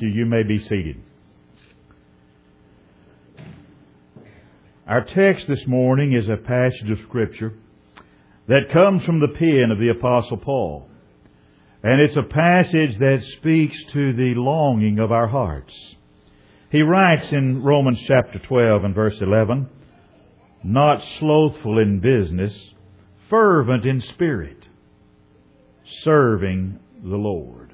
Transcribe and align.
You, 0.00 0.26
may 0.26 0.42
be 0.42 0.58
seated. 0.58 1.00
Our 4.86 5.04
text 5.04 5.46
this 5.48 5.66
morning 5.66 6.12
is 6.12 6.28
a 6.28 6.36
passage 6.36 6.90
of 6.90 6.98
Scripture 7.08 7.54
that 8.46 8.70
comes 8.72 9.04
from 9.04 9.20
the 9.20 9.34
pen 9.38 9.70
of 9.72 9.78
the 9.78 9.88
Apostle 9.88 10.36
Paul. 10.36 10.88
And 11.82 12.00
it's 12.00 12.16
a 12.16 12.22
passage 12.22 12.98
that 12.98 13.22
speaks 13.38 13.76
to 13.94 14.12
the 14.12 14.34
longing 14.34 14.98
of 14.98 15.12
our 15.12 15.28
hearts. 15.28 15.72
He 16.70 16.82
writes 16.82 17.32
in 17.32 17.62
Romans 17.62 17.98
chapter 18.06 18.38
12 18.38 18.84
and 18.84 18.94
verse 18.94 19.16
11, 19.20 19.68
not 20.62 21.02
slothful 21.18 21.78
in 21.78 22.00
business, 22.00 22.54
fervent 23.30 23.86
in 23.86 24.02
spirit, 24.02 24.58
serving 26.02 26.80
the 27.02 27.16
Lord. 27.16 27.65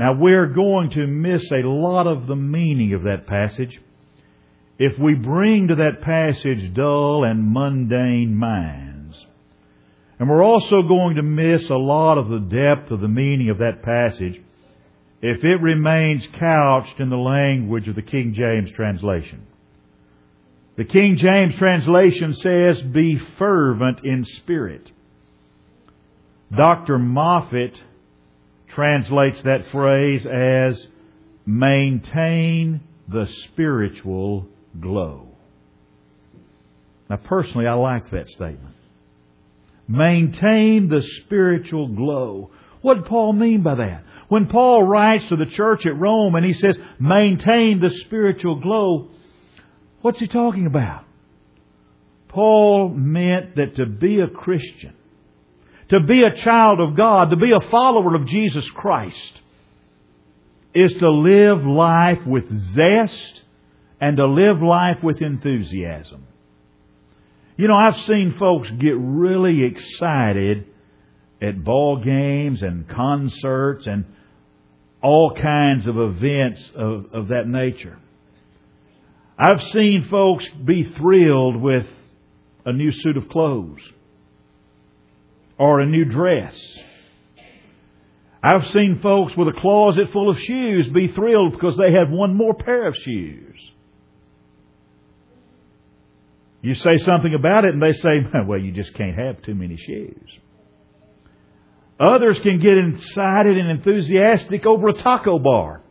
Now 0.00 0.14
we're 0.14 0.46
going 0.46 0.92
to 0.92 1.06
miss 1.06 1.42
a 1.52 1.60
lot 1.60 2.06
of 2.06 2.26
the 2.26 2.34
meaning 2.34 2.94
of 2.94 3.02
that 3.02 3.26
passage 3.26 3.78
if 4.78 4.98
we 4.98 5.12
bring 5.12 5.68
to 5.68 5.74
that 5.74 6.00
passage 6.00 6.72
dull 6.72 7.22
and 7.22 7.52
mundane 7.52 8.34
minds. 8.34 9.14
And 10.18 10.26
we're 10.26 10.42
also 10.42 10.80
going 10.88 11.16
to 11.16 11.22
miss 11.22 11.68
a 11.68 11.74
lot 11.74 12.16
of 12.16 12.30
the 12.30 12.38
depth 12.38 12.90
of 12.90 13.00
the 13.00 13.08
meaning 13.08 13.50
of 13.50 13.58
that 13.58 13.82
passage 13.82 14.40
if 15.20 15.44
it 15.44 15.60
remains 15.60 16.26
couched 16.38 16.98
in 16.98 17.10
the 17.10 17.16
language 17.16 17.86
of 17.86 17.94
the 17.94 18.00
King 18.00 18.32
James 18.32 18.70
translation. 18.74 19.46
The 20.78 20.84
King 20.86 21.18
James 21.18 21.56
translation 21.58 22.36
says, 22.36 22.80
be 22.90 23.20
fervent 23.38 24.02
in 24.02 24.24
spirit. 24.38 24.90
Dr. 26.56 26.96
Moffatt 26.96 27.74
translates 28.74 29.42
that 29.42 29.70
phrase 29.70 30.26
as 30.26 30.80
maintain 31.46 32.80
the 33.08 33.26
spiritual 33.46 34.46
glow. 34.78 35.28
Now 37.08 37.16
personally, 37.16 37.66
I 37.66 37.74
like 37.74 38.10
that 38.10 38.28
statement. 38.28 38.76
Maintain 39.88 40.88
the 40.88 41.02
spiritual 41.24 41.88
glow. 41.88 42.50
What 42.82 42.94
did 42.94 43.06
Paul 43.06 43.32
mean 43.32 43.62
by 43.62 43.74
that? 43.74 44.04
When 44.28 44.46
Paul 44.46 44.84
writes 44.84 45.24
to 45.28 45.36
the 45.36 45.46
church 45.46 45.84
at 45.86 45.98
Rome 45.98 46.36
and 46.36 46.46
he 46.46 46.54
says, 46.54 46.76
maintain 47.00 47.80
the 47.80 47.90
spiritual 48.04 48.60
glow, 48.60 49.08
what's 50.02 50.20
he 50.20 50.28
talking 50.28 50.66
about? 50.66 51.04
Paul 52.28 52.90
meant 52.90 53.56
that 53.56 53.74
to 53.76 53.86
be 53.86 54.20
a 54.20 54.28
Christian, 54.28 54.94
to 55.90 56.00
be 56.00 56.22
a 56.22 56.42
child 56.44 56.80
of 56.80 56.96
God, 56.96 57.30
to 57.30 57.36
be 57.36 57.52
a 57.52 57.70
follower 57.70 58.14
of 58.14 58.26
Jesus 58.26 58.64
Christ, 58.74 59.32
is 60.74 60.92
to 61.00 61.10
live 61.10 61.64
life 61.64 62.24
with 62.24 62.44
zest 62.74 63.42
and 64.00 64.16
to 64.16 64.26
live 64.26 64.62
life 64.62 65.02
with 65.02 65.20
enthusiasm. 65.20 66.26
You 67.56 67.68
know, 67.68 67.74
I've 67.76 68.00
seen 68.06 68.36
folks 68.38 68.70
get 68.78 68.94
really 68.96 69.64
excited 69.64 70.66
at 71.42 71.62
ball 71.62 71.96
games 72.02 72.62
and 72.62 72.88
concerts 72.88 73.86
and 73.86 74.04
all 75.02 75.34
kinds 75.34 75.86
of 75.86 75.98
events 75.98 76.62
of, 76.76 77.06
of 77.12 77.28
that 77.28 77.48
nature. 77.48 77.98
I've 79.36 79.62
seen 79.72 80.06
folks 80.08 80.46
be 80.64 80.84
thrilled 80.96 81.56
with 81.56 81.86
a 82.64 82.72
new 82.72 82.92
suit 82.92 83.16
of 83.16 83.28
clothes 83.28 83.80
or 85.60 85.80
a 85.80 85.86
new 85.86 86.06
dress. 86.06 86.54
I've 88.42 88.66
seen 88.72 89.00
folks 89.02 89.36
with 89.36 89.48
a 89.48 89.60
closet 89.60 90.10
full 90.10 90.30
of 90.30 90.38
shoes 90.38 90.88
be 90.88 91.08
thrilled 91.08 91.52
because 91.52 91.76
they 91.76 91.92
have 91.92 92.08
one 92.08 92.34
more 92.34 92.54
pair 92.54 92.88
of 92.88 92.96
shoes. 93.04 93.60
You 96.62 96.74
say 96.74 96.96
something 97.04 97.34
about 97.34 97.66
it 97.66 97.74
and 97.74 97.82
they 97.82 97.92
say, 97.92 98.20
well, 98.46 98.58
you 98.58 98.72
just 98.72 98.94
can't 98.94 99.18
have 99.18 99.42
too 99.42 99.54
many 99.54 99.76
shoes. 99.76 100.38
Others 102.00 102.38
can 102.42 102.58
get 102.58 102.78
excited 102.78 103.58
and 103.58 103.70
enthusiastic 103.70 104.64
over 104.64 104.88
a 104.88 104.94
taco 104.94 105.38
bar. 105.38 105.82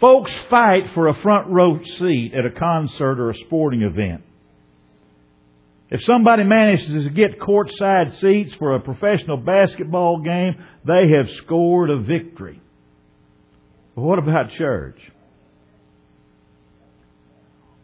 Folks 0.00 0.30
fight 0.48 0.90
for 0.94 1.08
a 1.08 1.20
front 1.20 1.48
row 1.48 1.80
seat 1.98 2.32
at 2.38 2.46
a 2.46 2.56
concert 2.56 3.18
or 3.18 3.30
a 3.30 3.34
sporting 3.46 3.82
event. 3.82 4.22
If 5.92 6.02
somebody 6.04 6.42
manages 6.42 7.04
to 7.04 7.10
get 7.10 7.38
courtside 7.38 8.18
seats 8.18 8.54
for 8.58 8.74
a 8.74 8.80
professional 8.80 9.36
basketball 9.36 10.22
game, 10.22 10.54
they 10.86 11.10
have 11.16 11.28
scored 11.44 11.90
a 11.90 12.00
victory. 12.00 12.60
But 13.94 14.02
what 14.02 14.18
about 14.18 14.50
church? 14.52 14.98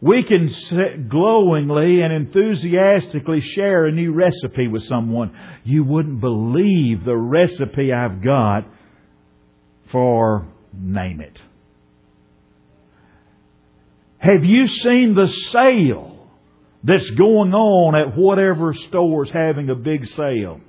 we 0.01 0.23
can 0.23 1.07
glowingly 1.09 2.01
and 2.01 2.13
enthusiastically 2.13 3.41
share 3.41 3.85
a 3.85 3.91
new 3.91 4.13
recipe 4.13 4.67
with 4.67 4.83
someone. 4.87 5.35
You 5.65 5.83
wouldn't 5.83 6.21
believe 6.21 7.03
the 7.03 7.17
recipe 7.17 7.91
I've 7.91 8.23
got 8.23 8.65
for 9.91 10.47
name 10.73 11.19
it. 11.19 11.37
Have 14.19 14.45
you 14.45 14.67
seen 14.67 15.15
the 15.15 15.27
sale 15.51 16.08
that's 16.83 17.09
going 17.11 17.53
on 17.53 17.95
at 17.95 18.15
whatever 18.15 18.73
store 18.87 19.25
is 19.25 19.31
having 19.31 19.69
a 19.69 19.75
big 19.75 20.07
sale? 20.09 20.61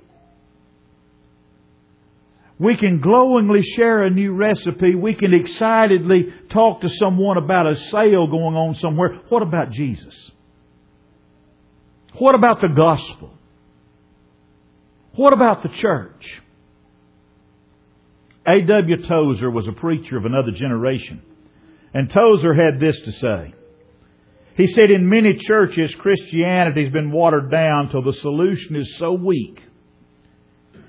We 2.59 2.77
can 2.77 3.01
glowingly 3.01 3.63
share 3.75 4.03
a 4.03 4.11
new 4.11 4.33
recipe. 4.33 4.93
We 4.93 5.15
can 5.15 5.33
excitedly 5.33 6.27
talk 6.51 6.81
to 6.81 6.89
someone 6.89 7.37
about 7.37 7.65
a 7.65 7.75
sale 7.89 8.27
going 8.27 8.55
on 8.55 8.75
somewhere. 8.75 9.19
What 9.29 9.41
about 9.41 9.71
Jesus? 9.71 10.13
What 12.19 12.35
about 12.35 12.61
the 12.61 12.67
gospel? 12.67 13.33
What 15.15 15.33
about 15.33 15.63
the 15.63 15.69
church? 15.69 16.41
A.W. 18.47 19.07
Tozer 19.07 19.49
was 19.49 19.67
a 19.67 19.71
preacher 19.71 20.17
of 20.17 20.25
another 20.25 20.51
generation. 20.51 21.23
And 21.93 22.11
Tozer 22.11 22.53
had 22.53 22.79
this 22.79 22.95
to 23.05 23.11
say. 23.13 23.53
He 24.55 24.67
said, 24.67 24.91
in 24.91 25.07
many 25.07 25.37
churches, 25.37 25.93
Christianity 25.99 26.83
has 26.83 26.93
been 26.93 27.11
watered 27.11 27.49
down 27.49 27.89
till 27.89 28.03
the 28.03 28.13
solution 28.13 28.75
is 28.75 28.97
so 28.99 29.13
weak 29.13 29.61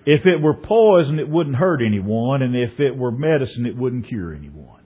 if 0.04 0.26
it 0.26 0.40
were 0.40 0.54
poison, 0.54 1.18
it 1.18 1.28
wouldn't 1.28 1.56
hurt 1.56 1.80
anyone, 1.84 2.42
and 2.42 2.56
if 2.56 2.80
it 2.80 2.96
were 2.96 3.12
medicine, 3.12 3.66
it 3.66 3.76
wouldn't 3.76 4.08
cure 4.08 4.34
anyone. 4.34 4.80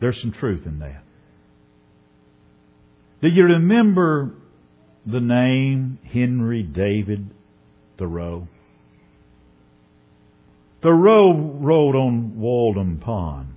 There's 0.00 0.20
some 0.20 0.32
truth 0.32 0.66
in 0.66 0.80
that. 0.80 1.04
Do 3.20 3.28
you 3.28 3.44
remember 3.44 4.34
the 5.06 5.20
name 5.20 6.00
Henry 6.02 6.64
David 6.64 7.30
Thoreau? 7.96 8.48
Thoreau 10.82 11.32
wrote 11.32 11.94
on 11.94 12.40
Walden 12.40 12.98
Pond. 12.98 13.54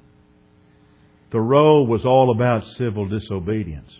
Thoreau 1.35 1.83
was 1.83 2.05
all 2.05 2.31
about 2.31 2.63
civil 2.77 3.09
disobedience. 3.09 3.91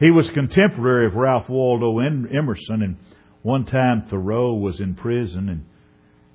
He 0.00 0.10
was 0.10 0.28
contemporary 0.34 1.06
of 1.06 1.14
Ralph 1.14 1.48
Waldo 1.48 2.00
Emerson, 2.00 2.82
and 2.82 2.96
one 3.42 3.66
time 3.66 4.08
Thoreau 4.10 4.54
was 4.54 4.80
in 4.80 4.96
prison, 4.96 5.48
and 5.48 5.64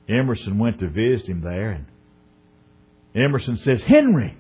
Emerson 0.08 0.58
went 0.58 0.80
to 0.80 0.88
visit 0.88 1.28
him 1.28 1.42
there, 1.42 1.72
and 1.72 1.86
Emerson 3.14 3.58
says, 3.58 3.82
Henry, 3.86 4.38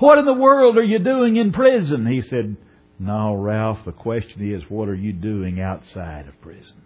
what 0.00 0.18
in 0.18 0.24
the 0.24 0.32
world 0.32 0.76
are 0.76 0.82
you 0.82 0.98
doing 0.98 1.36
in 1.36 1.52
prison? 1.52 2.04
He 2.08 2.22
said, 2.22 2.56
No, 2.98 3.32
Ralph, 3.32 3.78
the 3.86 3.92
question 3.92 4.52
is, 4.52 4.64
what 4.68 4.88
are 4.88 4.96
you 4.96 5.12
doing 5.12 5.60
outside 5.60 6.26
of 6.26 6.40
prison? 6.40 6.82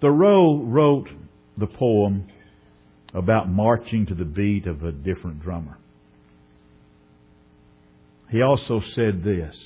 Thoreau 0.00 0.56
wrote 0.56 1.10
the 1.58 1.66
poem 1.66 2.28
about 3.16 3.48
marching 3.48 4.04
to 4.06 4.14
the 4.14 4.24
beat 4.24 4.66
of 4.66 4.84
a 4.84 4.92
different 4.92 5.42
drummer. 5.42 5.78
He 8.30 8.42
also 8.42 8.82
said 8.94 9.24
this 9.24 9.56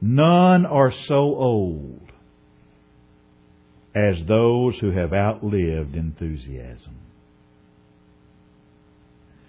None 0.00 0.66
are 0.66 0.92
so 1.08 1.14
old 1.16 2.02
as 3.94 4.16
those 4.26 4.74
who 4.80 4.90
have 4.90 5.14
outlived 5.14 5.94
enthusiasm. 5.94 6.98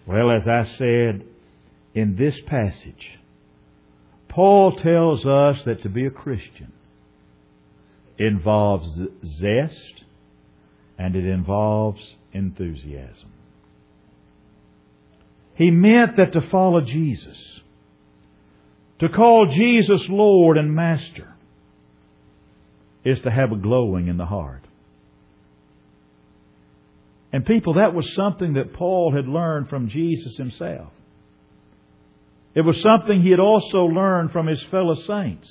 Well, 0.07 0.31
as 0.31 0.47
I 0.47 0.63
said 0.77 1.25
in 1.93 2.15
this 2.15 2.35
passage, 2.45 3.19
Paul 4.29 4.77
tells 4.77 5.25
us 5.25 5.57
that 5.65 5.81
to 5.83 5.89
be 5.89 6.05
a 6.05 6.11
Christian 6.11 6.71
involves 8.17 8.87
zest 9.39 10.04
and 10.97 11.15
it 11.15 11.25
involves 11.25 12.01
enthusiasm. 12.31 13.31
He 15.55 15.71
meant 15.71 16.17
that 16.17 16.33
to 16.33 16.49
follow 16.49 16.81
Jesus, 16.81 17.37
to 18.99 19.09
call 19.09 19.53
Jesus 19.55 20.01
Lord 20.09 20.57
and 20.57 20.73
Master, 20.73 21.33
is 23.03 23.19
to 23.23 23.31
have 23.31 23.51
a 23.51 23.55
glowing 23.55 24.07
in 24.07 24.17
the 24.17 24.25
heart. 24.25 24.63
And 27.31 27.45
people, 27.45 27.73
that 27.75 27.93
was 27.93 28.09
something 28.15 28.53
that 28.53 28.73
Paul 28.73 29.13
had 29.13 29.27
learned 29.27 29.69
from 29.69 29.89
Jesus 29.89 30.37
himself. 30.37 30.91
It 32.53 32.61
was 32.61 32.81
something 32.81 33.21
he 33.21 33.31
had 33.31 33.41
also 33.41 33.85
learned 33.85 34.31
from 34.31 34.47
his 34.47 34.63
fellow 34.71 34.95
saints. 35.05 35.47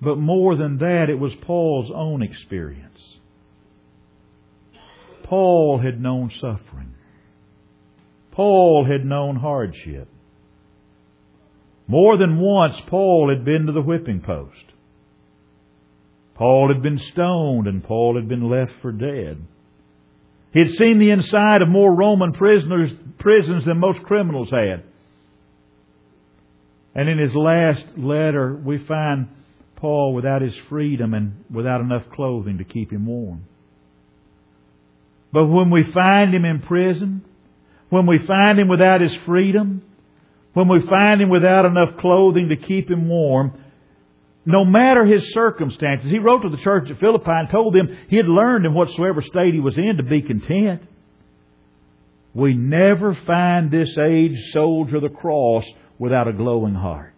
But 0.00 0.18
more 0.18 0.56
than 0.56 0.78
that, 0.78 1.06
it 1.08 1.18
was 1.18 1.32
Paul's 1.42 1.90
own 1.94 2.22
experience. 2.22 3.00
Paul 5.24 5.80
had 5.82 6.00
known 6.00 6.30
suffering. 6.40 6.94
Paul 8.32 8.84
had 8.84 9.04
known 9.04 9.36
hardship. 9.36 10.08
More 11.88 12.18
than 12.18 12.38
once, 12.38 12.74
Paul 12.88 13.30
had 13.34 13.44
been 13.44 13.66
to 13.66 13.72
the 13.72 13.80
whipping 13.80 14.20
post. 14.20 14.72
Paul 16.34 16.70
had 16.72 16.82
been 16.82 16.98
stoned 17.12 17.66
and 17.66 17.82
Paul 17.82 18.16
had 18.16 18.28
been 18.28 18.50
left 18.50 18.72
for 18.82 18.92
dead. 18.92 19.38
He 20.52 20.60
had 20.60 20.70
seen 20.72 20.98
the 20.98 21.10
inside 21.10 21.62
of 21.62 21.68
more 21.68 21.94
Roman 21.94 22.32
prisoners, 22.32 22.90
prisons 23.18 23.64
than 23.64 23.78
most 23.78 24.02
criminals 24.02 24.50
had. 24.50 24.84
And 26.94 27.08
in 27.08 27.18
his 27.18 27.34
last 27.34 27.84
letter, 27.96 28.54
we 28.54 28.84
find 28.86 29.28
Paul 29.76 30.14
without 30.14 30.42
his 30.42 30.54
freedom 30.68 31.14
and 31.14 31.44
without 31.50 31.80
enough 31.80 32.04
clothing 32.14 32.58
to 32.58 32.64
keep 32.64 32.92
him 32.92 33.06
warm. 33.06 33.44
But 35.32 35.46
when 35.46 35.70
we 35.70 35.90
find 35.92 36.34
him 36.34 36.44
in 36.44 36.60
prison, 36.60 37.24
when 37.90 38.06
we 38.06 38.18
find 38.26 38.58
him 38.58 38.68
without 38.68 39.00
his 39.00 39.14
freedom, 39.26 39.82
when 40.54 40.68
we 40.68 40.80
find 40.88 41.20
him 41.20 41.28
without 41.28 41.66
enough 41.66 41.98
clothing 41.98 42.48
to 42.48 42.56
keep 42.56 42.90
him 42.90 43.08
warm, 43.08 43.52
no 44.46 44.64
matter 44.64 45.04
his 45.04 45.32
circumstances, 45.34 46.10
he 46.10 46.18
wrote 46.18 46.42
to 46.42 46.48
the 46.48 46.62
church 46.62 46.88
at 46.90 47.00
Philippi 47.00 47.30
and 47.30 47.50
told 47.50 47.74
them 47.74 47.98
he 48.08 48.16
had 48.16 48.28
learned 48.28 48.64
in 48.64 48.72
whatsoever 48.72 49.20
state 49.20 49.52
he 49.52 49.60
was 49.60 49.76
in 49.76 49.96
to 49.96 50.02
be 50.02 50.22
content. 50.22 50.82
We 52.32 52.54
never 52.54 53.14
find 53.26 53.70
this 53.70 53.96
aged 53.98 54.52
soldier 54.52 54.96
of 54.96 55.02
the 55.02 55.08
cross 55.08 55.64
without 55.98 56.28
a 56.28 56.32
glowing 56.32 56.74
heart. 56.74 57.15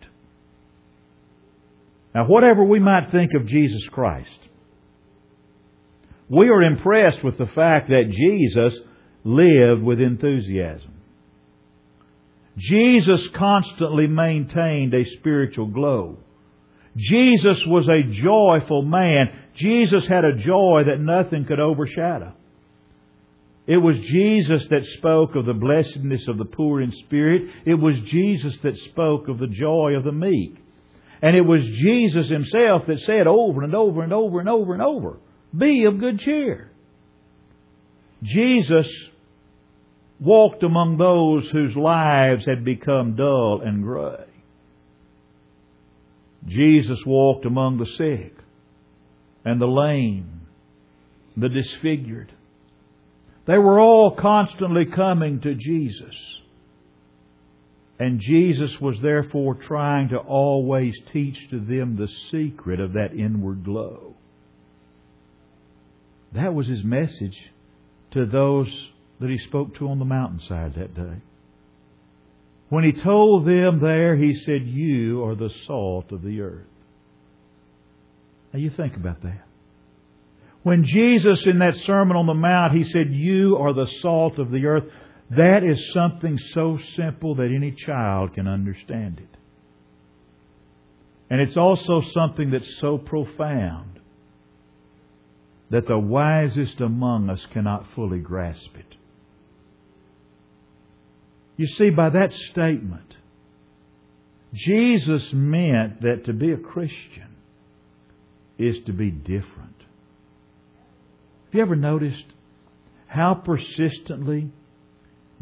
Now, 2.18 2.24
whatever 2.24 2.64
we 2.64 2.80
might 2.80 3.12
think 3.12 3.32
of 3.34 3.46
Jesus 3.46 3.82
Christ, 3.92 4.40
we 6.28 6.48
are 6.48 6.62
impressed 6.62 7.22
with 7.22 7.38
the 7.38 7.46
fact 7.46 7.90
that 7.90 8.10
Jesus 8.10 8.76
lived 9.22 9.84
with 9.84 10.00
enthusiasm. 10.00 10.94
Jesus 12.56 13.20
constantly 13.36 14.08
maintained 14.08 14.94
a 14.94 15.08
spiritual 15.20 15.66
glow. 15.66 16.18
Jesus 16.96 17.62
was 17.68 17.88
a 17.88 18.02
joyful 18.02 18.82
man. 18.82 19.26
Jesus 19.54 20.04
had 20.08 20.24
a 20.24 20.38
joy 20.38 20.82
that 20.88 20.98
nothing 20.98 21.44
could 21.44 21.60
overshadow. 21.60 22.32
It 23.68 23.76
was 23.76 23.94
Jesus 24.10 24.66
that 24.70 24.84
spoke 24.96 25.36
of 25.36 25.46
the 25.46 25.54
blessedness 25.54 26.26
of 26.26 26.36
the 26.36 26.46
poor 26.46 26.82
in 26.82 26.90
spirit. 27.06 27.42
It 27.64 27.74
was 27.74 27.94
Jesus 28.10 28.58
that 28.64 28.76
spoke 28.90 29.28
of 29.28 29.38
the 29.38 29.46
joy 29.46 29.92
of 29.92 30.02
the 30.02 30.10
meek. 30.10 30.56
And 31.20 31.36
it 31.36 31.40
was 31.42 31.62
Jesus 31.64 32.28
himself 32.28 32.82
that 32.86 33.00
said 33.00 33.26
over 33.26 33.62
and 33.62 33.74
over 33.74 34.02
and 34.02 34.12
over 34.12 34.40
and 34.40 34.48
over 34.48 34.72
and 34.72 34.82
over, 34.82 35.18
Be 35.56 35.84
of 35.84 35.98
good 35.98 36.20
cheer. 36.20 36.70
Jesus 38.22 38.86
walked 40.20 40.62
among 40.62 40.96
those 40.96 41.48
whose 41.50 41.76
lives 41.76 42.44
had 42.44 42.64
become 42.64 43.16
dull 43.16 43.60
and 43.64 43.82
gray. 43.82 44.24
Jesus 46.46 46.98
walked 47.06 47.44
among 47.44 47.78
the 47.78 47.86
sick 47.96 48.34
and 49.44 49.60
the 49.60 49.66
lame, 49.66 50.42
the 51.36 51.48
disfigured. 51.48 52.32
They 53.46 53.58
were 53.58 53.80
all 53.80 54.16
constantly 54.16 54.86
coming 54.86 55.40
to 55.40 55.54
Jesus. 55.54 56.14
And 57.98 58.20
Jesus 58.20 58.70
was 58.80 58.96
therefore 59.02 59.54
trying 59.54 60.10
to 60.10 60.18
always 60.18 60.94
teach 61.12 61.36
to 61.50 61.58
them 61.58 61.96
the 61.96 62.08
secret 62.30 62.78
of 62.78 62.92
that 62.92 63.12
inward 63.12 63.64
glow. 63.64 64.14
That 66.32 66.54
was 66.54 66.68
his 66.68 66.84
message 66.84 67.36
to 68.12 68.26
those 68.26 68.68
that 69.20 69.30
he 69.30 69.38
spoke 69.38 69.76
to 69.78 69.88
on 69.88 69.98
the 69.98 70.04
mountainside 70.04 70.74
that 70.74 70.94
day. 70.94 71.22
When 72.68 72.84
he 72.84 72.92
told 72.92 73.46
them 73.46 73.80
there, 73.80 74.14
he 74.14 74.34
said, 74.44 74.66
You 74.66 75.24
are 75.24 75.34
the 75.34 75.50
salt 75.66 76.12
of 76.12 76.22
the 76.22 76.40
earth. 76.40 76.66
Now 78.52 78.60
you 78.60 78.70
think 78.70 78.94
about 78.94 79.22
that. 79.22 79.44
When 80.62 80.84
Jesus 80.84 81.42
in 81.46 81.60
that 81.60 81.74
Sermon 81.86 82.16
on 82.16 82.26
the 82.26 82.34
Mount, 82.34 82.74
he 82.74 82.84
said, 82.84 83.10
You 83.10 83.56
are 83.56 83.72
the 83.72 83.88
salt 84.02 84.38
of 84.38 84.50
the 84.50 84.66
earth, 84.66 84.84
that 85.30 85.62
is 85.62 85.92
something 85.92 86.38
so 86.54 86.78
simple 86.96 87.34
that 87.36 87.52
any 87.54 87.72
child 87.72 88.34
can 88.34 88.48
understand 88.48 89.18
it. 89.18 89.36
And 91.30 91.40
it's 91.40 91.56
also 91.56 92.02
something 92.14 92.50
that's 92.50 92.80
so 92.80 92.96
profound 92.96 94.00
that 95.70 95.86
the 95.86 95.98
wisest 95.98 96.80
among 96.80 97.28
us 97.28 97.40
cannot 97.52 97.84
fully 97.94 98.18
grasp 98.18 98.74
it. 98.74 98.94
You 101.58 101.66
see, 101.76 101.90
by 101.90 102.08
that 102.08 102.32
statement, 102.50 103.16
Jesus 104.54 105.28
meant 105.32 106.00
that 106.00 106.24
to 106.24 106.32
be 106.32 106.52
a 106.52 106.56
Christian 106.56 107.36
is 108.58 108.76
to 108.86 108.92
be 108.92 109.10
different. 109.10 109.76
Have 111.44 111.54
you 111.54 111.60
ever 111.60 111.76
noticed 111.76 112.24
how 113.06 113.34
persistently 113.34 114.50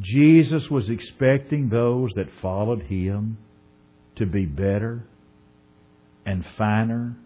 Jesus 0.00 0.69
was 0.70 0.90
expecting 0.90 1.69
those 1.69 2.12
that 2.16 2.26
followed 2.43 2.82
him 2.82 3.38
to 4.16 4.26
be 4.26 4.44
better 4.44 5.04
and 6.25 6.44
finer 6.58 7.16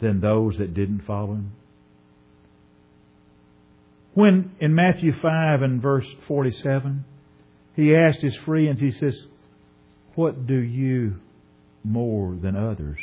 than 0.00 0.20
those 0.20 0.56
that 0.58 0.74
didn't 0.74 1.02
follow 1.06 1.34
him? 1.34 1.52
When 4.14 4.52
in 4.60 4.74
Matthew 4.74 5.12
5 5.20 5.62
and 5.62 5.82
verse 5.82 6.06
47, 6.26 7.04
he 7.76 7.94
asked 7.94 8.20
his 8.20 8.36
friends, 8.44 8.80
he 8.80 8.92
says, 8.92 9.14
What 10.14 10.46
do 10.46 10.58
you 10.58 11.16
more 11.84 12.36
than 12.40 12.56
others? 12.56 12.98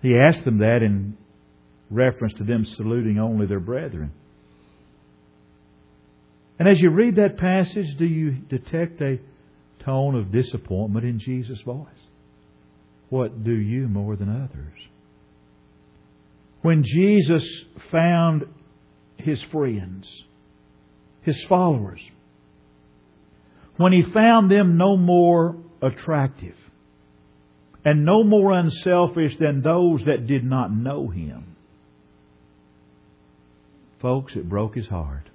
He 0.00 0.16
asked 0.16 0.44
them 0.44 0.58
that 0.58 0.82
in 0.82 1.16
reference 1.90 2.34
to 2.38 2.44
them 2.44 2.66
saluting 2.76 3.18
only 3.18 3.46
their 3.46 3.60
brethren. 3.60 4.12
And 6.62 6.70
as 6.70 6.78
you 6.78 6.90
read 6.90 7.16
that 7.16 7.38
passage, 7.38 7.96
do 7.98 8.04
you 8.04 8.30
detect 8.48 9.02
a 9.02 9.18
tone 9.84 10.14
of 10.14 10.30
disappointment 10.30 11.04
in 11.04 11.18
Jesus' 11.18 11.60
voice? 11.62 11.88
What 13.08 13.42
do 13.42 13.50
you 13.50 13.88
more 13.88 14.14
than 14.14 14.28
others? 14.28 14.78
When 16.60 16.84
Jesus 16.84 17.42
found 17.90 18.44
his 19.16 19.42
friends, 19.50 20.06
his 21.22 21.34
followers, 21.48 21.98
when 23.76 23.90
he 23.90 24.04
found 24.14 24.48
them 24.48 24.76
no 24.76 24.96
more 24.96 25.56
attractive 25.82 26.54
and 27.84 28.04
no 28.04 28.22
more 28.22 28.52
unselfish 28.52 29.36
than 29.40 29.62
those 29.62 30.04
that 30.06 30.28
did 30.28 30.44
not 30.44 30.72
know 30.72 31.08
him, 31.08 31.56
folks, 34.00 34.34
it 34.36 34.48
broke 34.48 34.76
his 34.76 34.86
heart. 34.86 35.28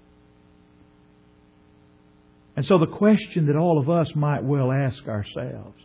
And 2.57 2.65
so 2.65 2.79
the 2.79 2.87
question 2.87 3.45
that 3.45 3.55
all 3.55 3.77
of 3.77 3.87
us 3.87 4.11
might 4.15 4.43
well 4.43 4.71
ask 4.71 5.07
ourselves, 5.07 5.77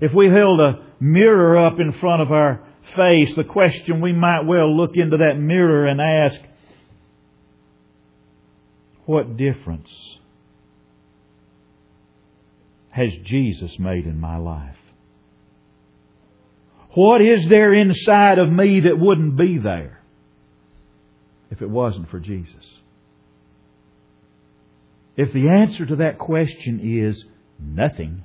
if 0.00 0.12
we 0.12 0.26
held 0.26 0.58
a 0.58 0.84
mirror 0.98 1.64
up 1.64 1.78
in 1.78 1.92
front 1.92 2.22
of 2.22 2.32
our 2.32 2.60
face, 2.96 3.34
the 3.36 3.44
question 3.44 4.00
we 4.00 4.12
might 4.12 4.40
well 4.40 4.76
look 4.76 4.96
into 4.96 5.18
that 5.18 5.38
mirror 5.38 5.86
and 5.86 6.00
ask, 6.00 6.40
what 9.04 9.36
difference 9.36 9.88
has 12.90 13.10
Jesus 13.24 13.70
made 13.78 14.06
in 14.06 14.18
my 14.18 14.38
life? 14.38 14.74
What 16.94 17.22
is 17.22 17.48
there 17.48 17.72
inside 17.72 18.40
of 18.40 18.50
me 18.50 18.80
that 18.80 18.98
wouldn't 18.98 19.36
be 19.36 19.58
there 19.58 20.02
if 21.52 21.62
it 21.62 21.70
wasn't 21.70 22.10
for 22.10 22.18
Jesus? 22.18 22.64
If 25.16 25.32
the 25.32 25.48
answer 25.48 25.86
to 25.86 25.96
that 25.96 26.18
question 26.18 26.80
is 26.82 27.24
nothing, 27.58 28.24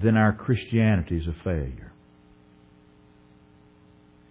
then 0.00 0.16
our 0.16 0.32
Christianity 0.32 1.18
is 1.18 1.26
a 1.26 1.34
failure. 1.44 1.92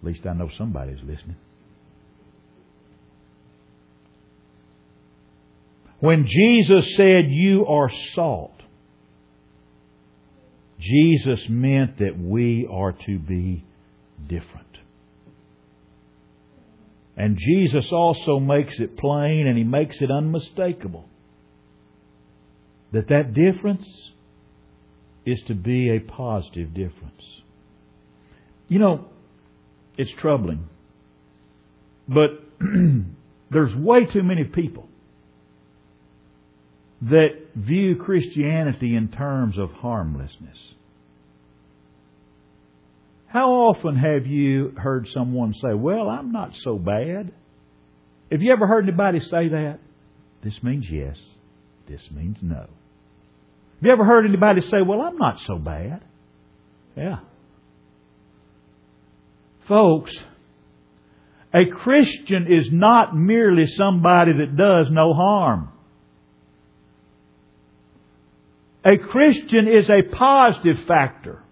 At 0.00 0.04
least 0.06 0.26
I 0.26 0.32
know 0.32 0.48
somebody's 0.56 1.00
listening. 1.04 1.36
When 6.00 6.26
Jesus 6.26 6.94
said, 6.96 7.26
You 7.28 7.66
are 7.66 7.90
salt, 8.14 8.54
Jesus 10.78 11.40
meant 11.48 11.98
that 11.98 12.16
we 12.18 12.68
are 12.70 12.92
to 12.92 13.18
be 13.18 13.64
different. 14.28 14.67
And 17.18 17.36
Jesus 17.36 17.86
also 17.90 18.38
makes 18.38 18.74
it 18.78 18.96
plain 18.96 19.48
and 19.48 19.58
he 19.58 19.64
makes 19.64 19.96
it 20.00 20.08
unmistakable 20.08 21.08
that 22.92 23.08
that 23.08 23.34
difference 23.34 23.84
is 25.26 25.42
to 25.48 25.54
be 25.54 25.90
a 25.90 25.98
positive 25.98 26.72
difference. 26.72 27.22
You 28.68 28.78
know, 28.78 29.06
it's 29.98 30.12
troubling. 30.20 30.68
But 32.06 32.40
there's 33.50 33.74
way 33.74 34.06
too 34.06 34.22
many 34.22 34.44
people 34.44 34.86
that 37.02 37.30
view 37.56 37.96
Christianity 37.96 38.94
in 38.94 39.08
terms 39.08 39.58
of 39.58 39.72
harmlessness. 39.72 40.56
How 43.28 43.50
often 43.50 43.96
have 43.96 44.26
you 44.26 44.72
heard 44.76 45.06
someone 45.12 45.52
say, 45.54 45.74
Well, 45.74 46.08
I'm 46.08 46.32
not 46.32 46.52
so 46.64 46.78
bad? 46.78 47.30
Have 48.32 48.42
you 48.42 48.52
ever 48.52 48.66
heard 48.66 48.84
anybody 48.84 49.20
say 49.20 49.48
that? 49.48 49.78
This 50.42 50.54
means 50.62 50.86
yes. 50.90 51.16
This 51.88 52.00
means 52.10 52.38
no. 52.42 52.56
Have 52.56 53.82
you 53.82 53.92
ever 53.92 54.04
heard 54.04 54.26
anybody 54.26 54.62
say, 54.70 54.82
Well, 54.82 55.02
I'm 55.02 55.18
not 55.18 55.36
so 55.46 55.58
bad? 55.58 56.02
Yeah. 56.96 57.18
Folks, 59.68 60.10
a 61.52 61.66
Christian 61.66 62.46
is 62.48 62.68
not 62.72 63.14
merely 63.14 63.64
somebody 63.76 64.32
that 64.38 64.56
does 64.56 64.86
no 64.90 65.12
harm. 65.12 65.68
A 68.84 68.96
Christian 68.96 69.68
is 69.68 69.90
a 69.90 70.14
positive 70.16 70.86
factor. 70.86 71.42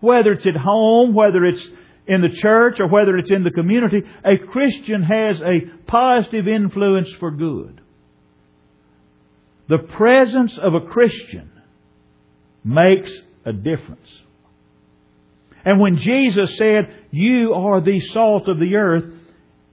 Whether 0.00 0.32
it's 0.32 0.46
at 0.46 0.56
home, 0.56 1.14
whether 1.14 1.44
it's 1.44 1.64
in 2.06 2.20
the 2.20 2.36
church, 2.40 2.76
or 2.78 2.88
whether 2.88 3.16
it's 3.16 3.30
in 3.30 3.44
the 3.44 3.50
community, 3.50 4.02
a 4.24 4.38
Christian 4.38 5.02
has 5.02 5.40
a 5.40 5.62
positive 5.86 6.46
influence 6.46 7.08
for 7.18 7.30
good. 7.30 7.80
The 9.68 9.78
presence 9.78 10.52
of 10.62 10.74
a 10.74 10.86
Christian 10.86 11.50
makes 12.64 13.10
a 13.44 13.52
difference. 13.52 14.08
And 15.64 15.80
when 15.80 15.98
Jesus 15.98 16.56
said, 16.58 16.94
You 17.10 17.54
are 17.54 17.80
the 17.80 18.00
salt 18.12 18.48
of 18.48 18.60
the 18.60 18.76
earth, 18.76 19.04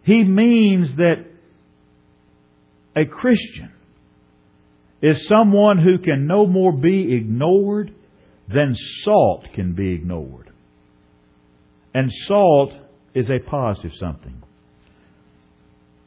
he 0.04 0.24
means 0.24 0.96
that 0.98 1.26
a 2.96 3.06
Christian 3.06 3.72
is 5.02 5.28
someone 5.28 5.78
who 5.78 6.00
can 6.00 6.26
no 6.28 6.48
more 6.48 6.72
be 6.72 7.14
ignored 7.16 7.94
than 8.48 8.76
salt 9.04 9.46
can 9.54 9.74
be 9.74 9.94
ignored. 9.94 10.52
And 11.94 12.12
salt 12.28 12.74
is 13.14 13.30
a 13.30 13.40
positive 13.40 13.92
something. 14.00 14.44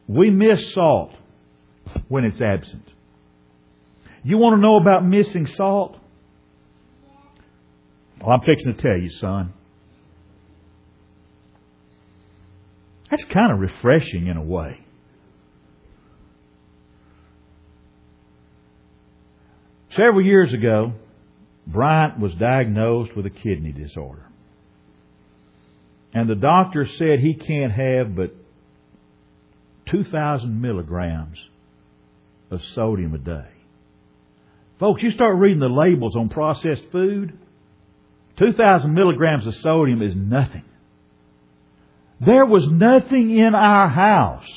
We 0.09 0.31
miss 0.31 0.73
salt 0.75 1.13
when 2.09 2.25
it's 2.25 2.41
absent. 2.41 2.89
You 4.23 4.39
want 4.39 4.57
to 4.57 4.61
know 4.61 4.77
about 4.77 5.05
missing 5.05 5.47
salt? 5.47 5.97
Well, 8.21 8.31
I'm 8.31 8.41
fixing 8.41 8.75
to 8.75 8.83
tell 8.83 8.97
you, 8.97 9.11
son. 9.21 9.53
That's 13.11 13.25
kind 13.25 13.53
of 13.53 13.61
refreshing 13.61 14.27
in 14.27 14.37
a 14.37 14.43
way. 14.43 14.81
Several 19.97 20.23
years 20.23 20.53
ago, 20.53 20.93
Bryant 21.67 22.21
was 22.21 22.33
diagnosed 22.35 23.17
with 23.17 23.27
a 23.27 23.31
kidney 23.31 23.73
disorder. 23.73 24.27
And 26.15 26.31
the 26.31 26.37
doctor 26.37 26.87
said 26.99 27.19
he 27.19 27.35
can't 27.35 27.73
have 27.73 28.15
but 28.15 28.35
2,000 29.91 30.61
milligrams 30.61 31.37
of 32.51 32.61
sodium 32.75 33.15
a 33.15 33.19
day. 33.19 33.49
Folks, 34.79 35.03
you 35.03 35.11
start 35.11 35.37
reading 35.37 35.61
the 35.61 35.69
labels 35.69 36.15
on 36.17 36.29
processed 36.29 36.83
food, 36.93 37.39
2,000 38.39 38.93
milligrams 38.93 39.47
of 39.47 39.55
sodium 39.63 40.03
is 40.03 40.13
nothing. 40.15 40.65
There 42.25 42.47
was 42.47 42.67
nothing 42.71 43.37
in 43.37 43.55
our 43.55 43.89
house 43.89 44.49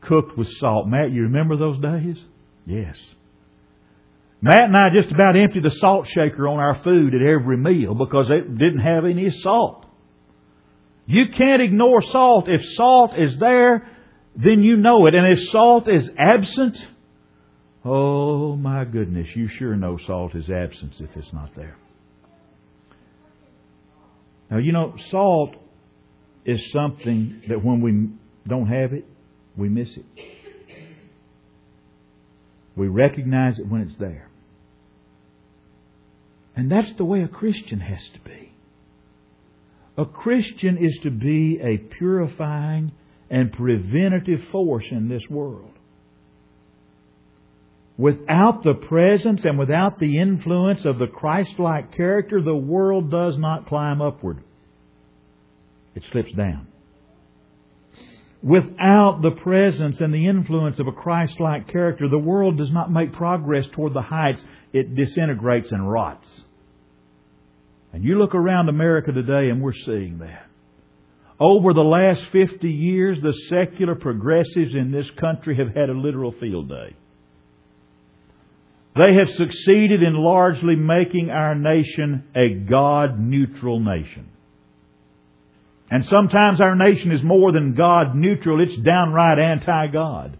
cooked 0.00 0.36
with 0.36 0.48
salt. 0.58 0.88
Matt, 0.88 1.12
you 1.12 1.22
remember 1.22 1.56
those 1.56 1.80
days? 1.80 2.16
Yes. 2.66 2.96
Matt 4.42 4.64
and 4.64 4.76
I 4.76 4.88
just 4.90 5.12
about 5.12 5.36
emptied 5.36 5.62
the 5.62 5.70
salt 5.70 6.08
shaker 6.08 6.48
on 6.48 6.58
our 6.58 6.82
food 6.82 7.14
at 7.14 7.22
every 7.22 7.56
meal 7.56 7.94
because 7.94 8.26
it 8.28 8.58
didn't 8.58 8.80
have 8.80 9.04
any 9.04 9.30
salt. 9.30 9.86
You 11.06 11.26
can't 11.36 11.62
ignore 11.62 12.02
salt. 12.02 12.48
If 12.48 12.60
salt 12.74 13.12
is 13.16 13.38
there, 13.38 13.88
then 14.34 14.64
you 14.64 14.76
know 14.76 15.06
it. 15.06 15.14
And 15.14 15.32
if 15.32 15.48
salt 15.50 15.88
is 15.88 16.10
absent, 16.18 16.76
oh 17.84 18.56
my 18.56 18.84
goodness, 18.84 19.28
you 19.36 19.48
sure 19.48 19.76
know 19.76 19.96
salt 20.08 20.34
is 20.34 20.50
absent 20.50 20.94
if 20.98 21.10
it's 21.14 21.32
not 21.32 21.54
there. 21.54 21.76
Now, 24.50 24.58
you 24.58 24.72
know, 24.72 24.96
salt 25.10 25.54
is 26.44 26.60
something 26.72 27.42
that 27.48 27.64
when 27.64 27.80
we 27.80 28.10
don't 28.48 28.66
have 28.66 28.92
it, 28.92 29.06
we 29.56 29.68
miss 29.68 29.88
it. 29.96 30.04
We 32.74 32.88
recognize 32.88 33.60
it 33.60 33.68
when 33.68 33.82
it's 33.82 33.96
there. 33.98 34.31
And 36.54 36.70
that's 36.70 36.92
the 36.96 37.04
way 37.04 37.22
a 37.22 37.28
Christian 37.28 37.80
has 37.80 38.00
to 38.14 38.20
be. 38.20 38.52
A 39.96 40.04
Christian 40.04 40.78
is 40.78 40.98
to 41.02 41.10
be 41.10 41.60
a 41.62 41.78
purifying 41.78 42.92
and 43.30 43.52
preventative 43.52 44.40
force 44.50 44.84
in 44.90 45.08
this 45.08 45.22
world. 45.30 45.70
Without 47.98 48.62
the 48.64 48.74
presence 48.74 49.42
and 49.44 49.58
without 49.58 49.98
the 49.98 50.18
influence 50.18 50.80
of 50.84 50.98
the 50.98 51.06
Christ-like 51.06 51.94
character, 51.94 52.40
the 52.42 52.54
world 52.54 53.10
does 53.10 53.34
not 53.38 53.66
climb 53.66 54.00
upward. 54.00 54.42
It 55.94 56.02
slips 56.10 56.32
down. 56.32 56.68
Without 58.42 59.20
the 59.22 59.30
presence 59.30 60.00
and 60.00 60.12
the 60.12 60.26
influence 60.26 60.80
of 60.80 60.88
a 60.88 60.92
Christ-like 60.92 61.68
character, 61.68 62.08
the 62.08 62.18
world 62.18 62.58
does 62.58 62.72
not 62.72 62.90
make 62.90 63.12
progress 63.12 63.64
toward 63.72 63.94
the 63.94 64.02
heights. 64.02 64.42
It 64.72 64.96
disintegrates 64.96 65.70
and 65.70 65.88
rots. 65.88 66.28
And 67.92 68.02
you 68.02 68.18
look 68.18 68.34
around 68.34 68.68
America 68.68 69.12
today 69.12 69.50
and 69.50 69.62
we're 69.62 69.74
seeing 69.74 70.18
that. 70.18 70.46
Over 71.38 71.72
the 71.72 71.82
last 71.82 72.22
50 72.32 72.68
years, 72.68 73.18
the 73.22 73.34
secular 73.48 73.94
progressives 73.94 74.74
in 74.74 74.90
this 74.90 75.08
country 75.20 75.56
have 75.56 75.74
had 75.74 75.88
a 75.88 75.98
literal 75.98 76.32
field 76.32 76.68
day. 76.68 76.96
They 78.94 79.14
have 79.18 79.36
succeeded 79.36 80.02
in 80.02 80.14
largely 80.14 80.76
making 80.76 81.30
our 81.30 81.54
nation 81.54 82.24
a 82.36 82.54
God 82.68 83.18
neutral 83.18 83.80
nation. 83.80 84.28
And 85.92 86.04
sometimes 86.06 86.60
our 86.62 86.74
nation 86.74 87.12
is 87.12 87.22
more 87.22 87.52
than 87.52 87.74
God 87.74 88.16
neutral, 88.16 88.62
it's 88.62 88.80
downright 88.80 89.38
anti 89.38 89.88
God. 89.88 90.38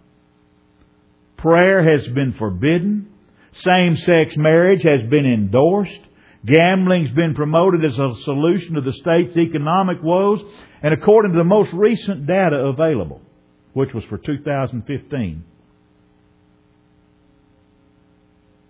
Prayer 1.36 1.98
has 1.98 2.08
been 2.14 2.32
forbidden. 2.38 3.10
Same 3.56 3.98
sex 3.98 4.34
marriage 4.34 4.82
has 4.82 5.02
been 5.10 5.26
endorsed. 5.26 6.00
Gambling's 6.46 7.10
been 7.10 7.34
promoted 7.34 7.84
as 7.84 7.98
a 7.98 8.14
solution 8.24 8.76
to 8.76 8.80
the 8.80 8.94
state's 8.94 9.36
economic 9.36 10.02
woes. 10.02 10.40
And 10.82 10.94
according 10.94 11.32
to 11.32 11.38
the 11.38 11.44
most 11.44 11.70
recent 11.74 12.26
data 12.26 12.56
available, 12.56 13.20
which 13.74 13.92
was 13.92 14.04
for 14.04 14.16
2015, 14.16 15.44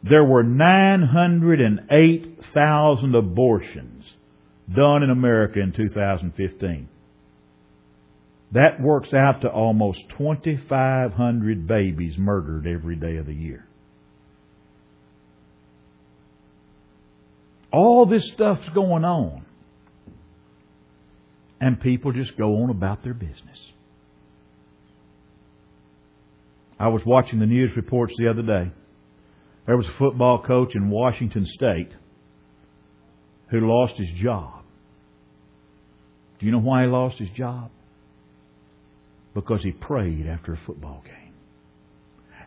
there 0.02 0.24
were 0.24 0.42
908,000 0.42 3.14
abortions 3.14 4.04
done 4.74 5.02
in 5.02 5.10
America 5.10 5.60
in 5.60 5.72
2015. 5.72 6.88
That 8.52 8.80
works 8.80 9.14
out 9.14 9.40
to 9.42 9.48
almost 9.48 9.98
2,500 10.18 11.66
babies 11.66 12.14
murdered 12.18 12.66
every 12.66 12.96
day 12.96 13.16
of 13.16 13.26
the 13.26 13.34
year. 13.34 13.66
All 17.72 18.04
this 18.04 18.30
stuff's 18.34 18.68
going 18.74 19.04
on. 19.04 19.46
And 21.60 21.80
people 21.80 22.12
just 22.12 22.36
go 22.36 22.62
on 22.62 22.70
about 22.70 23.02
their 23.02 23.14
business. 23.14 23.58
I 26.78 26.88
was 26.88 27.02
watching 27.06 27.38
the 27.38 27.46
news 27.46 27.70
reports 27.76 28.12
the 28.18 28.28
other 28.28 28.42
day. 28.42 28.72
There 29.66 29.76
was 29.76 29.86
a 29.86 29.98
football 29.98 30.42
coach 30.42 30.74
in 30.74 30.90
Washington 30.90 31.46
State 31.46 31.92
who 33.50 33.60
lost 33.60 33.94
his 33.96 34.08
job. 34.20 34.61
Do 36.42 36.46
you 36.46 36.50
know 36.50 36.58
why 36.58 36.82
he 36.82 36.88
lost 36.88 37.18
his 37.18 37.28
job? 37.36 37.70
Because 39.32 39.62
he 39.62 39.70
prayed 39.70 40.26
after 40.26 40.54
a 40.54 40.60
football 40.66 41.00
game. 41.04 41.34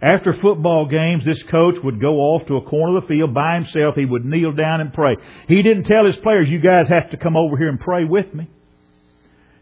After 0.01 0.33
football 0.33 0.85
games, 0.85 1.23
this 1.23 1.41
coach 1.49 1.75
would 1.81 2.01
go 2.01 2.17
off 2.17 2.45
to 2.47 2.57
a 2.57 2.61
corner 2.61 2.97
of 2.97 3.03
the 3.03 3.07
field 3.07 3.33
by 3.33 3.55
himself. 3.55 3.95
He 3.95 4.03
would 4.03 4.25
kneel 4.25 4.51
down 4.51 4.81
and 4.81 4.93
pray. 4.93 5.15
He 5.47 5.61
didn't 5.61 5.85
tell 5.85 6.05
his 6.05 6.17
players, 6.17 6.49
you 6.49 6.59
guys 6.59 6.89
have 6.89 7.11
to 7.11 7.17
come 7.17 7.37
over 7.37 7.55
here 7.55 7.69
and 7.69 7.79
pray 7.79 8.03
with 8.03 8.33
me. 8.33 8.49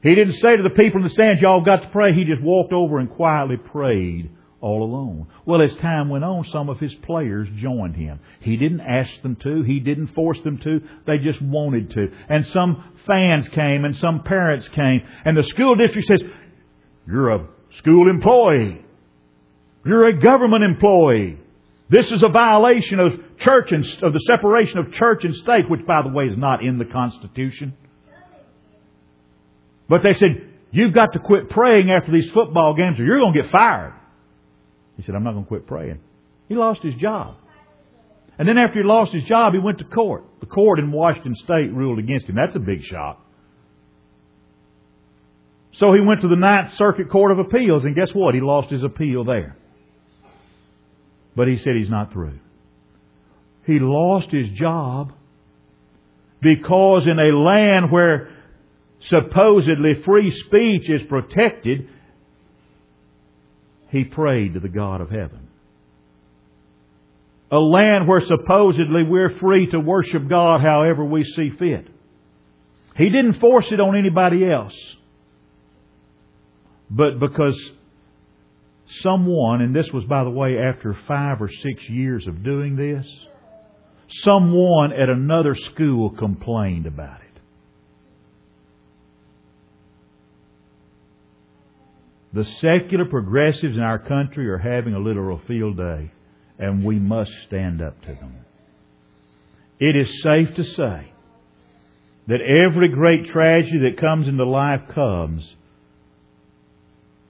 He 0.01 0.15
didn't 0.15 0.39
say 0.41 0.57
to 0.57 0.63
the 0.63 0.71
people 0.71 1.01
in 1.01 1.03
the 1.03 1.13
stands, 1.13 1.39
y'all 1.39 1.61
got 1.61 1.83
to 1.83 1.89
pray. 1.89 2.13
He 2.13 2.25
just 2.25 2.41
walked 2.41 2.73
over 2.73 2.97
and 2.97 3.11
quietly 3.11 3.57
prayed 3.57 4.31
all 4.63 4.81
alone. 4.81 5.27
Well, 5.45 5.61
as 5.61 5.75
time 5.81 6.09
went 6.09 6.23
on, 6.23 6.45
some 6.51 6.69
of 6.69 6.79
his 6.79 6.93
players 7.03 7.49
joined 7.57 7.95
him. 7.95 8.21
He 8.39 8.55
didn't 8.55 8.79
ask 8.79 9.21
them 9.21 9.35
to. 9.43 9.61
He 9.61 9.81
didn't 9.81 10.15
force 10.15 10.39
them 10.43 10.57
to. 10.59 10.81
They 11.05 11.17
just 11.17 11.41
wanted 11.41 11.91
to. 11.91 12.07
And 12.29 12.45
some 12.53 12.81
fans 13.05 13.47
came 13.49 13.83
and 13.83 13.95
some 13.97 14.23
parents 14.23 14.67
came. 14.69 15.03
And 15.25 15.37
the 15.37 15.43
school 15.43 15.75
district 15.75 16.07
says, 16.07 16.21
you're 17.05 17.31
a 17.31 17.47
school 17.79 18.09
employee. 18.09 18.81
You're 19.85 20.07
a 20.07 20.19
government 20.21 20.63
employee. 20.63 21.37
This 21.89 22.09
is 22.09 22.23
a 22.23 22.29
violation 22.29 23.01
of 23.01 23.11
church 23.39 23.71
and, 23.71 23.83
of 24.01 24.13
the 24.13 24.23
separation 24.27 24.77
of 24.77 24.93
church 24.93 25.25
and 25.25 25.35
state, 25.35 25.69
which 25.69 25.85
by 25.85 26.01
the 26.03 26.09
way 26.09 26.25
is 26.25 26.37
not 26.37 26.63
in 26.63 26.77
the 26.77 26.85
Constitution. 26.85 27.73
But 29.89 30.03
they 30.03 30.13
said, 30.13 30.53
you've 30.71 30.93
got 30.93 31.11
to 31.13 31.19
quit 31.19 31.49
praying 31.49 31.91
after 31.91 32.13
these 32.13 32.31
football 32.31 32.75
games 32.75 32.97
or 32.97 33.03
you're 33.03 33.19
going 33.19 33.33
to 33.33 33.41
get 33.41 33.51
fired. 33.51 33.93
He 34.97 35.03
said, 35.03 35.15
I'm 35.15 35.23
not 35.23 35.33
going 35.33 35.43
to 35.43 35.47
quit 35.47 35.67
praying. 35.67 35.99
He 36.47 36.55
lost 36.55 36.81
his 36.83 36.95
job. 36.95 37.35
And 38.37 38.47
then 38.47 38.57
after 38.57 38.81
he 38.81 38.87
lost 38.87 39.13
his 39.13 39.23
job, 39.25 39.53
he 39.53 39.59
went 39.59 39.79
to 39.79 39.85
court. 39.85 40.23
The 40.39 40.45
court 40.45 40.79
in 40.79 40.91
Washington 40.91 41.35
State 41.43 41.71
ruled 41.71 41.99
against 41.99 42.27
him. 42.27 42.35
That's 42.35 42.55
a 42.55 42.59
big 42.59 42.83
shock. 42.83 43.19
So 45.73 45.93
he 45.93 46.01
went 46.01 46.21
to 46.21 46.27
the 46.27 46.35
Ninth 46.35 46.73
Circuit 46.77 47.09
Court 47.09 47.31
of 47.31 47.39
Appeals, 47.39 47.83
and 47.83 47.95
guess 47.95 48.09
what? 48.13 48.35
He 48.35 48.41
lost 48.41 48.71
his 48.71 48.83
appeal 48.83 49.23
there. 49.23 49.57
But 51.35 51.47
he 51.47 51.57
said 51.57 51.75
he's 51.75 51.89
not 51.89 52.11
through. 52.11 52.39
He 53.65 53.79
lost 53.79 54.29
his 54.29 54.49
job 54.49 55.13
because 56.41 57.03
in 57.07 57.17
a 57.17 57.35
land 57.35 57.91
where 57.91 58.29
supposedly 59.09 60.01
free 60.03 60.31
speech 60.45 60.89
is 60.89 61.01
protected, 61.07 61.89
he 63.93 64.03
prayed 64.03 64.55
to 64.55 64.59
the 64.59 64.67
God 64.67 65.01
of 65.01 65.11
heaven. 65.11 65.47
A 67.51 67.59
land 67.59 68.07
where 68.07 68.23
supposedly 68.25 69.03
we're 69.03 69.37
free 69.39 69.69
to 69.69 69.79
worship 69.79 70.27
God 70.27 70.61
however 70.61 71.05
we 71.05 71.23
see 71.23 71.51
fit. 71.59 71.87
He 72.95 73.09
didn't 73.09 73.39
force 73.39 73.67
it 73.69 73.79
on 73.79 73.95
anybody 73.95 74.49
else. 74.49 74.73
But 76.89 77.19
because 77.19 77.55
someone, 79.01 79.61
and 79.61 79.75
this 79.75 79.87
was 79.93 80.05
by 80.05 80.23
the 80.23 80.31
way 80.31 80.57
after 80.57 80.97
five 81.07 81.39
or 81.39 81.49
six 81.49 81.83
years 81.87 82.25
of 82.25 82.43
doing 82.43 82.75
this, 82.75 83.05
someone 84.23 84.91
at 84.91 85.09
another 85.09 85.55
school 85.73 86.09
complained 86.09 86.87
about 86.87 87.21
it. 87.21 87.22
The 92.33 92.45
secular 92.61 93.05
progressives 93.05 93.75
in 93.75 93.81
our 93.81 93.99
country 93.99 94.49
are 94.49 94.57
having 94.57 94.95
a 94.95 94.99
literal 94.99 95.39
field 95.47 95.77
day, 95.77 96.11
and 96.57 96.83
we 96.83 96.97
must 96.97 97.31
stand 97.47 97.81
up 97.81 98.01
to 98.01 98.07
them. 98.07 98.37
It 99.79 99.95
is 99.95 100.23
safe 100.23 100.55
to 100.55 100.63
say 100.63 101.11
that 102.27 102.41
every 102.41 102.89
great 102.89 103.27
tragedy 103.27 103.79
that 103.79 104.01
comes 104.01 104.27
into 104.27 104.45
life 104.45 104.81
comes 104.95 105.47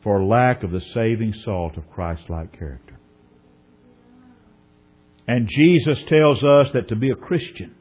for 0.04 0.24
lack 0.24 0.64
of 0.64 0.72
the 0.72 0.82
saving 0.94 1.34
salt 1.44 1.78
of 1.78 1.90
Christ-like 1.92 2.58
character. 2.58 3.00
And 5.28 5.50
Jesus 5.50 5.98
tells 6.08 6.44
us 6.44 6.68
that 6.74 6.90
to 6.90 6.96
be 6.96 7.10
a 7.10 7.16
Christian 7.16 7.76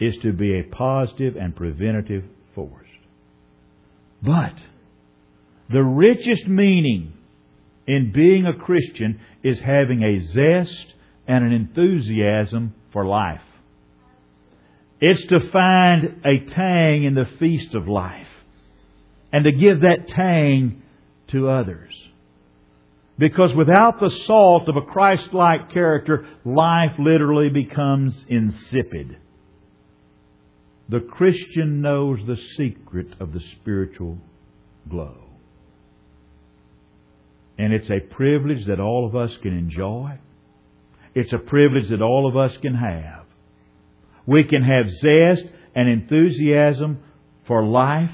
is 0.00 0.16
to 0.22 0.32
be 0.32 0.58
a 0.58 0.64
positive 0.64 1.36
and 1.36 1.54
preventative 1.54 2.24
force. 2.54 2.88
But 4.22 4.54
the 5.70 5.82
richest 5.82 6.46
meaning 6.46 7.12
in 7.86 8.12
being 8.12 8.46
a 8.46 8.54
Christian 8.54 9.20
is 9.42 9.58
having 9.60 10.02
a 10.02 10.20
zest 10.20 10.94
and 11.26 11.44
an 11.44 11.52
enthusiasm 11.52 12.74
for 12.92 13.06
life. 13.06 13.40
It's 15.00 15.26
to 15.28 15.50
find 15.50 16.20
a 16.24 16.38
tang 16.38 17.04
in 17.04 17.14
the 17.14 17.28
feast 17.38 17.74
of 17.74 17.88
life 17.88 18.26
and 19.32 19.44
to 19.44 19.52
give 19.52 19.80
that 19.80 20.08
tang 20.08 20.82
to 21.28 21.48
others. 21.48 21.92
Because 23.18 23.54
without 23.54 24.00
the 24.00 24.10
salt 24.26 24.68
of 24.68 24.76
a 24.76 24.82
Christ-like 24.82 25.72
character, 25.72 26.26
life 26.44 26.92
literally 26.98 27.48
becomes 27.48 28.24
insipid. 28.28 29.18
The 30.88 31.00
Christian 31.00 31.80
knows 31.80 32.18
the 32.26 32.38
secret 32.56 33.14
of 33.20 33.32
the 33.32 33.40
spiritual 33.60 34.18
glow. 34.88 35.33
And 37.58 37.72
it's 37.72 37.90
a 37.90 38.00
privilege 38.00 38.66
that 38.66 38.80
all 38.80 39.06
of 39.06 39.14
us 39.14 39.30
can 39.42 39.56
enjoy. 39.56 40.18
It's 41.14 41.32
a 41.32 41.38
privilege 41.38 41.90
that 41.90 42.02
all 42.02 42.28
of 42.28 42.36
us 42.36 42.56
can 42.60 42.74
have. 42.74 43.24
We 44.26 44.44
can 44.44 44.62
have 44.62 44.90
zest 44.90 45.44
and 45.74 45.88
enthusiasm 45.88 47.02
for 47.46 47.64
life 47.64 48.10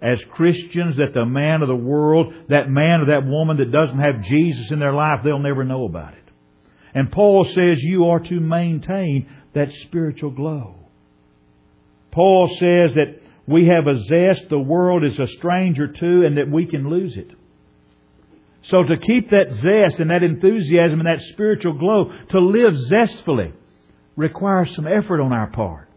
as 0.00 0.18
Christians 0.30 0.96
that 0.96 1.12
the 1.14 1.26
man 1.26 1.62
of 1.62 1.68
the 1.68 1.76
world, 1.76 2.32
that 2.48 2.68
man 2.68 3.00
or 3.02 3.06
that 3.06 3.26
woman 3.26 3.56
that 3.58 3.72
doesn't 3.72 3.98
have 3.98 4.22
Jesus 4.22 4.70
in 4.70 4.78
their 4.78 4.92
life, 4.92 5.20
they'll 5.24 5.38
never 5.38 5.64
know 5.64 5.84
about 5.84 6.14
it. 6.14 6.24
And 6.94 7.10
Paul 7.10 7.44
says 7.54 7.78
you 7.80 8.06
are 8.06 8.20
to 8.20 8.40
maintain 8.40 9.28
that 9.54 9.68
spiritual 9.86 10.30
glow. 10.30 10.76
Paul 12.12 12.48
says 12.58 12.90
that 12.94 13.20
we 13.46 13.66
have 13.66 13.86
a 13.86 14.00
zest 14.04 14.48
the 14.50 14.58
world 14.58 15.04
is 15.04 15.18
a 15.18 15.26
stranger 15.26 15.88
to 15.88 16.26
and 16.26 16.38
that 16.38 16.50
we 16.50 16.66
can 16.66 16.88
lose 16.88 17.16
it. 17.16 17.30
So 18.64 18.82
to 18.82 18.96
keep 18.98 19.30
that 19.30 19.52
zest 19.52 20.00
and 20.00 20.10
that 20.10 20.22
enthusiasm 20.22 21.00
and 21.00 21.06
that 21.06 21.22
spiritual 21.32 21.78
glow, 21.78 22.12
to 22.30 22.40
live 22.40 22.74
zestfully, 22.90 23.52
requires 24.16 24.74
some 24.74 24.86
effort 24.86 25.20
on 25.20 25.32
our 25.32 25.48
part. 25.50 25.88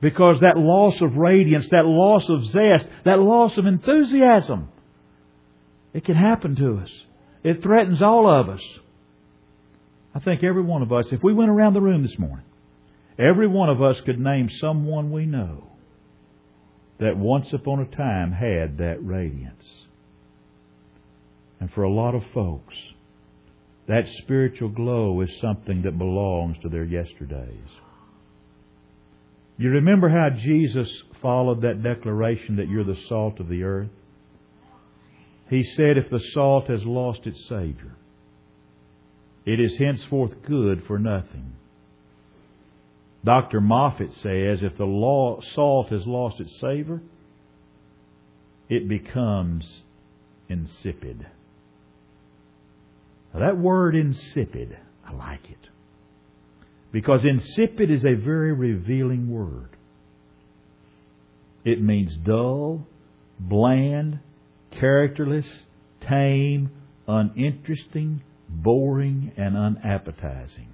Because 0.00 0.40
that 0.40 0.56
loss 0.56 1.00
of 1.00 1.16
radiance, 1.16 1.68
that 1.70 1.84
loss 1.84 2.28
of 2.28 2.44
zest, 2.46 2.86
that 3.04 3.20
loss 3.20 3.56
of 3.58 3.66
enthusiasm, 3.66 4.68
it 5.92 6.04
can 6.04 6.16
happen 6.16 6.56
to 6.56 6.78
us. 6.78 6.90
It 7.44 7.62
threatens 7.62 8.00
all 8.00 8.30
of 8.30 8.48
us. 8.48 8.62
I 10.14 10.20
think 10.20 10.42
every 10.44 10.62
one 10.62 10.82
of 10.82 10.92
us, 10.92 11.06
if 11.10 11.22
we 11.22 11.32
went 11.32 11.50
around 11.50 11.74
the 11.74 11.80
room 11.80 12.02
this 12.02 12.18
morning, 12.18 12.46
every 13.18 13.46
one 13.46 13.68
of 13.68 13.82
us 13.82 13.96
could 14.04 14.18
name 14.18 14.48
someone 14.60 15.10
we 15.10 15.26
know 15.26 15.68
that 16.98 17.16
once 17.16 17.52
upon 17.52 17.80
a 17.80 17.96
time 17.96 18.32
had 18.32 18.78
that 18.78 19.04
radiance. 19.04 19.64
And 21.62 21.70
for 21.70 21.84
a 21.84 21.94
lot 21.94 22.16
of 22.16 22.24
folks, 22.34 22.74
that 23.86 24.02
spiritual 24.24 24.68
glow 24.68 25.20
is 25.20 25.30
something 25.40 25.82
that 25.82 25.96
belongs 25.96 26.56
to 26.62 26.68
their 26.68 26.82
yesterdays. 26.82 27.68
You 29.58 29.70
remember 29.70 30.08
how 30.08 30.30
Jesus 30.30 30.88
followed 31.22 31.62
that 31.62 31.84
declaration 31.84 32.56
that 32.56 32.68
you're 32.68 32.82
the 32.82 32.98
salt 33.08 33.38
of 33.38 33.48
the 33.48 33.62
earth? 33.62 33.90
He 35.50 35.62
said, 35.76 35.98
if 35.98 36.10
the 36.10 36.18
salt 36.34 36.66
has 36.66 36.80
lost 36.82 37.20
its 37.26 37.48
Savior, 37.48 37.94
it 39.46 39.60
is 39.60 39.78
henceforth 39.78 40.32
good 40.44 40.82
for 40.88 40.98
nothing. 40.98 41.52
Dr. 43.24 43.60
Moffatt 43.60 44.12
says, 44.14 44.64
if 44.64 44.76
the 44.76 44.84
law, 44.84 45.40
salt 45.54 45.90
has 45.90 46.04
lost 46.06 46.40
its 46.40 46.60
savor, 46.60 47.00
it 48.68 48.88
becomes 48.88 49.64
insipid. 50.48 51.24
Now 53.32 53.40
that 53.40 53.58
word 53.58 53.96
insipid, 53.96 54.76
I 55.06 55.12
like 55.12 55.44
it. 55.50 55.58
Because 56.92 57.24
insipid 57.24 57.90
is 57.90 58.04
a 58.04 58.14
very 58.14 58.52
revealing 58.52 59.30
word. 59.30 59.70
It 61.64 61.80
means 61.80 62.14
dull, 62.24 62.86
bland, 63.38 64.18
characterless, 64.72 65.46
tame, 66.00 66.70
uninteresting, 67.06 68.22
boring, 68.48 69.32
and 69.36 69.56
unappetizing. 69.56 70.68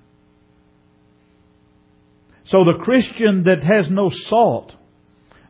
So 2.47 2.65
the 2.65 2.83
Christian 2.83 3.45
that 3.45 3.63
has 3.63 3.87
no 3.91 4.11
salt, 4.29 4.73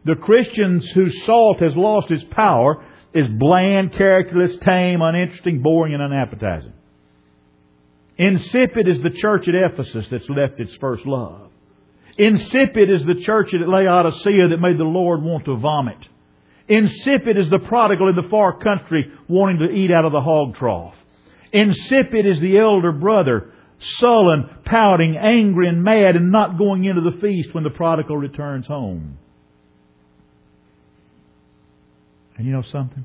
the 0.05 0.17
Christians 0.17 0.85
whose 0.95 1.17
salt 1.25 1.61
has 1.61 1.73
lost 1.77 2.11
its 2.11 2.25
power, 2.33 2.85
is 3.15 3.29
bland, 3.39 3.93
characterless, 3.95 4.57
tame, 4.65 5.01
uninteresting, 5.01 5.63
boring, 5.63 5.95
and 5.95 6.03
unappetizing. 6.03 6.73
Insipid 8.19 8.89
is 8.89 9.01
the 9.03 9.11
church 9.11 9.47
at 9.49 9.55
Ephesus 9.55 10.07
that's 10.11 10.29
left 10.29 10.59
its 10.59 10.75
first 10.81 11.07
love. 11.07 11.51
Insipid 12.19 12.91
is 12.91 13.05
the 13.07 13.15
church 13.15 13.55
at 13.55 13.69
Laodicea 13.69 14.49
that 14.49 14.61
made 14.61 14.77
the 14.77 14.85
Lord 14.85 15.23
want 15.23 15.45
to 15.45 15.57
vomit. 15.57 16.09
Insipid 16.67 17.39
is 17.39 17.49
the 17.49 17.61
prodigal 17.61 18.09
in 18.09 18.17
the 18.17 18.29
far 18.29 18.59
country 18.59 19.11
wanting 19.29 19.61
to 19.61 19.71
eat 19.73 19.93
out 19.93 20.05
of 20.05 20.13
the 20.13 20.21
hog 20.21 20.57
trough. 20.57 20.97
Insipid 21.53 22.27
is 22.27 22.41
the 22.41 22.59
elder 22.59 22.91
brother, 22.91 23.53
sullen, 23.99 24.51
pouting, 24.65 25.17
angry, 25.17 25.69
and 25.69 25.85
mad, 25.85 26.17
and 26.17 26.33
not 26.33 26.59
going 26.59 26.85
into 26.85 27.01
the 27.01 27.19
feast 27.21 27.55
when 27.55 27.63
the 27.63 27.71
prodigal 27.71 28.17
returns 28.17 28.67
home. 28.67 29.17
And 32.37 32.47
you 32.47 32.53
know 32.53 32.63
something? 32.63 33.05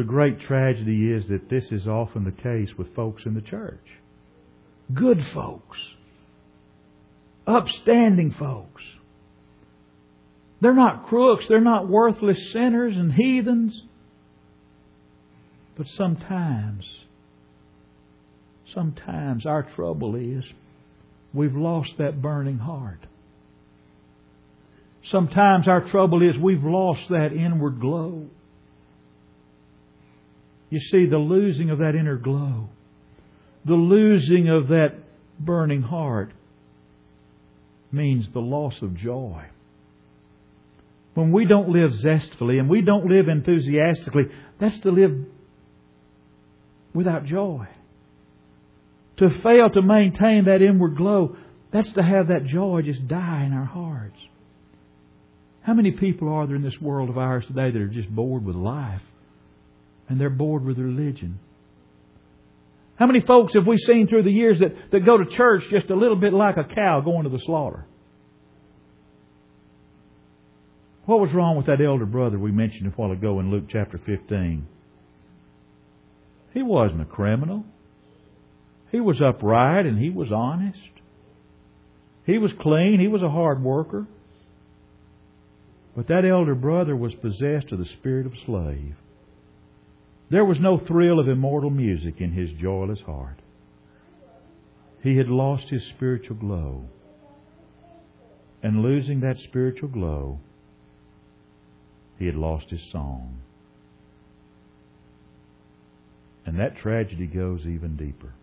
The 0.00 0.06
great 0.06 0.40
tragedy 0.40 1.12
is 1.12 1.28
that 1.28 1.50
this 1.50 1.64
is 1.70 1.86
often 1.86 2.24
the 2.24 2.32
case 2.32 2.70
with 2.78 2.94
folks 2.94 3.24
in 3.26 3.34
the 3.34 3.42
church. 3.42 3.84
Good 4.94 5.22
folks. 5.34 5.76
Upstanding 7.46 8.34
folks. 8.38 8.82
They're 10.62 10.72
not 10.72 11.06
crooks. 11.06 11.44
They're 11.50 11.60
not 11.60 11.86
worthless 11.86 12.38
sinners 12.54 12.96
and 12.96 13.12
heathens. 13.12 13.78
But 15.76 15.86
sometimes, 15.98 16.86
sometimes 18.74 19.44
our 19.44 19.64
trouble 19.76 20.14
is 20.14 20.44
we've 21.34 21.54
lost 21.54 21.90
that 21.98 22.22
burning 22.22 22.56
heart. 22.56 23.04
Sometimes 25.10 25.68
our 25.68 25.90
trouble 25.90 26.22
is 26.22 26.38
we've 26.38 26.64
lost 26.64 27.02
that 27.10 27.34
inward 27.34 27.80
glow. 27.82 28.30
You 30.70 30.80
see, 30.80 31.06
the 31.06 31.18
losing 31.18 31.70
of 31.70 31.78
that 31.78 31.94
inner 31.94 32.16
glow, 32.16 32.68
the 33.64 33.74
losing 33.74 34.48
of 34.48 34.68
that 34.68 34.94
burning 35.38 35.82
heart, 35.82 36.32
means 37.92 38.26
the 38.32 38.40
loss 38.40 38.74
of 38.80 38.96
joy. 38.96 39.44
When 41.14 41.32
we 41.32 41.44
don't 41.44 41.70
live 41.70 41.90
zestfully 41.94 42.58
and 42.58 42.70
we 42.70 42.82
don't 42.82 43.06
live 43.06 43.28
enthusiastically, 43.28 44.24
that's 44.60 44.78
to 44.80 44.90
live 44.90 45.26
without 46.94 47.24
joy. 47.24 47.66
To 49.18 49.28
fail 49.42 49.68
to 49.70 49.82
maintain 49.82 50.44
that 50.44 50.62
inward 50.62 50.96
glow, 50.96 51.36
that's 51.72 51.92
to 51.94 52.02
have 52.02 52.28
that 52.28 52.46
joy 52.46 52.82
just 52.82 53.06
die 53.08 53.44
in 53.44 53.52
our 53.52 53.64
hearts. 53.64 54.16
How 55.62 55.74
many 55.74 55.90
people 55.90 56.28
are 56.28 56.46
there 56.46 56.56
in 56.56 56.62
this 56.62 56.80
world 56.80 57.10
of 57.10 57.18
ours 57.18 57.44
today 57.46 57.70
that 57.70 57.80
are 57.80 57.88
just 57.88 58.08
bored 58.08 58.44
with 58.44 58.56
life? 58.56 59.02
And 60.10 60.20
they're 60.20 60.28
bored 60.28 60.64
with 60.64 60.76
religion. 60.76 61.38
How 62.96 63.06
many 63.06 63.22
folks 63.22 63.54
have 63.54 63.66
we 63.66 63.78
seen 63.78 64.08
through 64.08 64.24
the 64.24 64.30
years 64.30 64.58
that, 64.60 64.74
that 64.92 65.06
go 65.06 65.16
to 65.16 65.24
church 65.24 65.62
just 65.70 65.88
a 65.88 65.94
little 65.94 66.16
bit 66.16 66.34
like 66.34 66.58
a 66.58 66.64
cow 66.64 67.00
going 67.00 67.24
to 67.24 67.30
the 67.30 67.40
slaughter? 67.46 67.86
What 71.06 71.20
was 71.20 71.32
wrong 71.32 71.56
with 71.56 71.66
that 71.66 71.80
elder 71.80 72.04
brother 72.04 72.38
we 72.38 72.52
mentioned 72.52 72.86
a 72.86 72.90
while 72.90 73.12
ago 73.12 73.40
in 73.40 73.50
Luke 73.50 73.64
chapter 73.70 73.98
15? 74.04 74.66
He 76.52 76.62
wasn't 76.62 77.00
a 77.00 77.06
criminal. 77.06 77.64
He 78.92 79.00
was 79.00 79.20
upright 79.20 79.86
and 79.86 79.98
he 79.98 80.10
was 80.10 80.28
honest. 80.30 80.78
He 82.26 82.36
was 82.38 82.52
clean. 82.60 82.98
He 83.00 83.08
was 83.08 83.22
a 83.22 83.30
hard 83.30 83.62
worker. 83.62 84.06
But 85.96 86.08
that 86.08 86.24
elder 86.24 86.54
brother 86.54 86.94
was 86.94 87.14
possessed 87.14 87.72
of 87.72 87.78
the 87.78 87.88
spirit 87.98 88.26
of 88.26 88.32
slave. 88.44 88.94
There 90.30 90.44
was 90.44 90.58
no 90.60 90.78
thrill 90.78 91.18
of 91.18 91.28
immortal 91.28 91.70
music 91.70 92.20
in 92.20 92.32
his 92.32 92.50
joyless 92.60 93.00
heart. 93.04 93.40
He 95.02 95.16
had 95.16 95.28
lost 95.28 95.64
his 95.70 95.82
spiritual 95.96 96.36
glow. 96.36 96.84
And 98.62 98.82
losing 98.82 99.20
that 99.20 99.38
spiritual 99.44 99.88
glow, 99.88 100.38
he 102.18 102.26
had 102.26 102.36
lost 102.36 102.66
his 102.68 102.80
song. 102.92 103.40
And 106.46 106.60
that 106.60 106.76
tragedy 106.76 107.26
goes 107.26 107.60
even 107.60 107.96
deeper. 107.96 108.34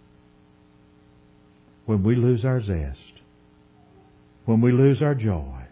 When 1.85 2.03
we 2.03 2.15
lose 2.15 2.43
our 2.43 2.61
zest, 2.61 3.21
when 4.45 4.59
we 4.59 4.71
lose 4.71 5.01
our 5.01 5.15
joy, 5.15 5.65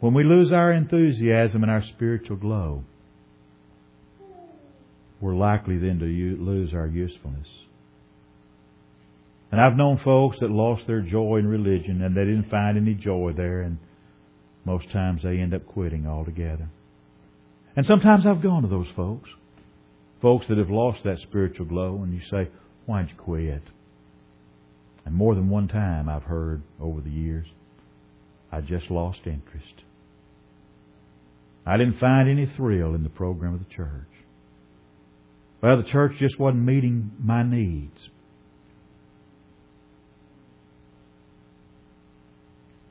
when 0.00 0.14
we 0.14 0.24
lose 0.24 0.52
our 0.52 0.72
enthusiasm 0.72 1.62
and 1.62 1.70
our 1.70 1.82
spiritual 1.94 2.36
glow, 2.36 2.84
we're 5.22 5.36
likely 5.36 5.78
then 5.78 6.00
to 6.00 6.04
lose 6.04 6.74
our 6.74 6.88
usefulness. 6.88 7.46
And 9.52 9.60
I've 9.60 9.76
known 9.76 10.00
folks 10.04 10.38
that 10.40 10.50
lost 10.50 10.82
their 10.88 11.00
joy 11.00 11.36
in 11.36 11.46
religion 11.46 12.02
and 12.02 12.16
they 12.16 12.24
didn't 12.24 12.50
find 12.50 12.76
any 12.76 12.94
joy 12.94 13.32
there, 13.36 13.60
and 13.60 13.78
most 14.64 14.90
times 14.90 15.22
they 15.22 15.38
end 15.38 15.54
up 15.54 15.64
quitting 15.64 16.08
altogether. 16.08 16.68
And 17.76 17.86
sometimes 17.86 18.26
I've 18.26 18.42
gone 18.42 18.62
to 18.62 18.68
those 18.68 18.88
folks, 18.96 19.30
folks 20.20 20.46
that 20.48 20.58
have 20.58 20.70
lost 20.70 21.04
that 21.04 21.18
spiritual 21.22 21.66
glow, 21.66 22.02
and 22.02 22.12
you 22.12 22.20
say, 22.28 22.50
Why'd 22.86 23.08
you 23.08 23.14
quit? 23.16 23.62
And 25.04 25.14
more 25.14 25.36
than 25.36 25.48
one 25.48 25.68
time 25.68 26.08
I've 26.08 26.24
heard 26.24 26.62
over 26.80 27.00
the 27.00 27.10
years, 27.10 27.46
I 28.50 28.60
just 28.60 28.90
lost 28.90 29.20
interest. 29.24 29.82
I 31.64 31.76
didn't 31.76 32.00
find 32.00 32.28
any 32.28 32.46
thrill 32.56 32.96
in 32.96 33.04
the 33.04 33.08
program 33.08 33.54
of 33.54 33.60
the 33.60 33.72
church. 33.74 34.11
Well, 35.62 35.76
the 35.76 35.88
church 35.88 36.14
just 36.18 36.38
wasn't 36.40 36.64
meeting 36.64 37.12
my 37.22 37.44
needs. 37.44 37.96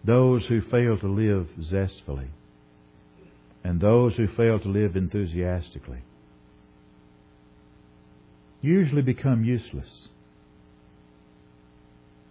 Those 0.06 0.46
who 0.46 0.62
fail 0.62 0.98
to 0.98 1.08
live 1.08 1.48
zestfully 1.70 2.30
and 3.64 3.80
those 3.80 4.16
who 4.16 4.28
fail 4.36 4.60
to 4.60 4.68
live 4.68 4.96
enthusiastically 4.96 6.00
usually 8.62 9.02
become 9.02 9.44
useless 9.44 9.90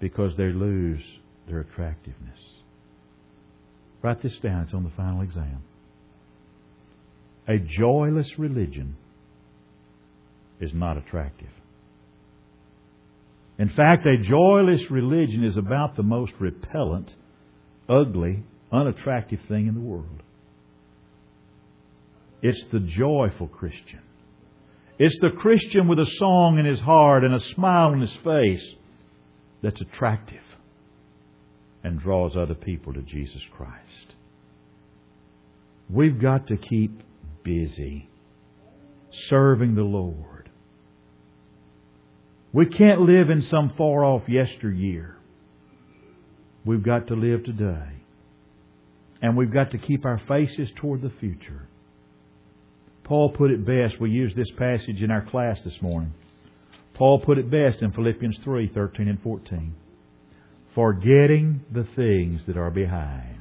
because 0.00 0.33
they 0.37 0.44
lose 0.44 1.03
their 1.48 1.61
attractiveness. 1.61 2.38
Write 4.03 4.22
this 4.22 4.33
down, 4.42 4.62
it's 4.62 4.74
on 4.74 4.85
the 4.85 4.92
final 4.96 5.20
exam. 5.20 5.62
A 7.46 7.59
joyless 7.59 8.29
religion 8.38 8.96
is 10.61 10.70
not 10.75 10.96
attractive. 10.96 11.49
In 13.59 13.68
fact, 13.68 14.07
a 14.07 14.16
joyless 14.16 14.81
religion 14.90 15.44
is 15.44 15.57
about 15.57 15.96
the 15.96 16.03
most 16.03 16.33
repellent, 16.38 17.12
ugly, 17.88 18.42
unattractive 18.73 19.40
thing 19.49 19.66
in 19.66 19.75
the 19.75 19.81
world. 19.81 20.23
It's 22.42 22.62
the 22.73 22.81
joyful 22.81 23.49
Christian. 23.49 24.01
It's 24.99 25.16
the 25.20 25.31
Christian 25.40 25.88
with 25.88 25.99
a 25.99 26.11
song 26.18 26.59
in 26.59 26.64
his 26.64 26.81
heart 26.81 27.25
and 27.25 27.35
a 27.35 27.55
smile 27.55 27.88
on 27.88 28.01
his 28.01 28.12
face 28.25 28.66
that's 29.62 29.81
attractive 29.81 30.42
and 31.83 32.01
draws 32.01 32.37
other 32.37 32.55
people 32.55 32.92
to 32.94 33.03
Jesus 33.03 33.42
Christ. 33.57 34.14
We've 35.88 36.20
got 36.20 36.46
to 36.49 36.57
keep 36.57 37.03
busy 37.42 38.09
serving 39.29 39.75
the 39.75 39.83
Lord. 39.83 40.39
We 42.52 42.66
can't 42.66 43.02
live 43.02 43.30
in 43.30 43.46
some 43.50 43.72
far 43.78 44.04
off 44.04 44.28
yesteryear. 44.28 45.16
We've 46.64 46.82
got 46.82 47.06
to 47.08 47.14
live 47.14 47.44
today. 47.44 47.84
And 49.22 49.36
we've 49.36 49.52
got 49.52 49.70
to 49.72 49.78
keep 49.78 50.04
our 50.04 50.20
faces 50.26 50.68
toward 50.76 51.02
the 51.02 51.12
future. 51.20 51.68
Paul 53.04 53.30
put 53.30 53.50
it 53.50 53.64
best. 53.64 54.00
We 54.00 54.10
used 54.10 54.36
this 54.36 54.50
passage 54.56 55.02
in 55.02 55.10
our 55.10 55.24
class 55.24 55.58
this 55.64 55.80
morning. 55.80 56.14
Paul 56.94 57.20
put 57.20 57.38
it 57.38 57.50
best 57.50 57.82
in 57.82 57.92
Philippians 57.92 58.38
3 58.42 58.70
13 58.74 59.08
and 59.08 59.22
14. 59.22 59.74
Forgetting 60.74 61.64
the 61.72 61.86
things 61.96 62.40
that 62.46 62.56
are 62.56 62.70
behind 62.70 63.36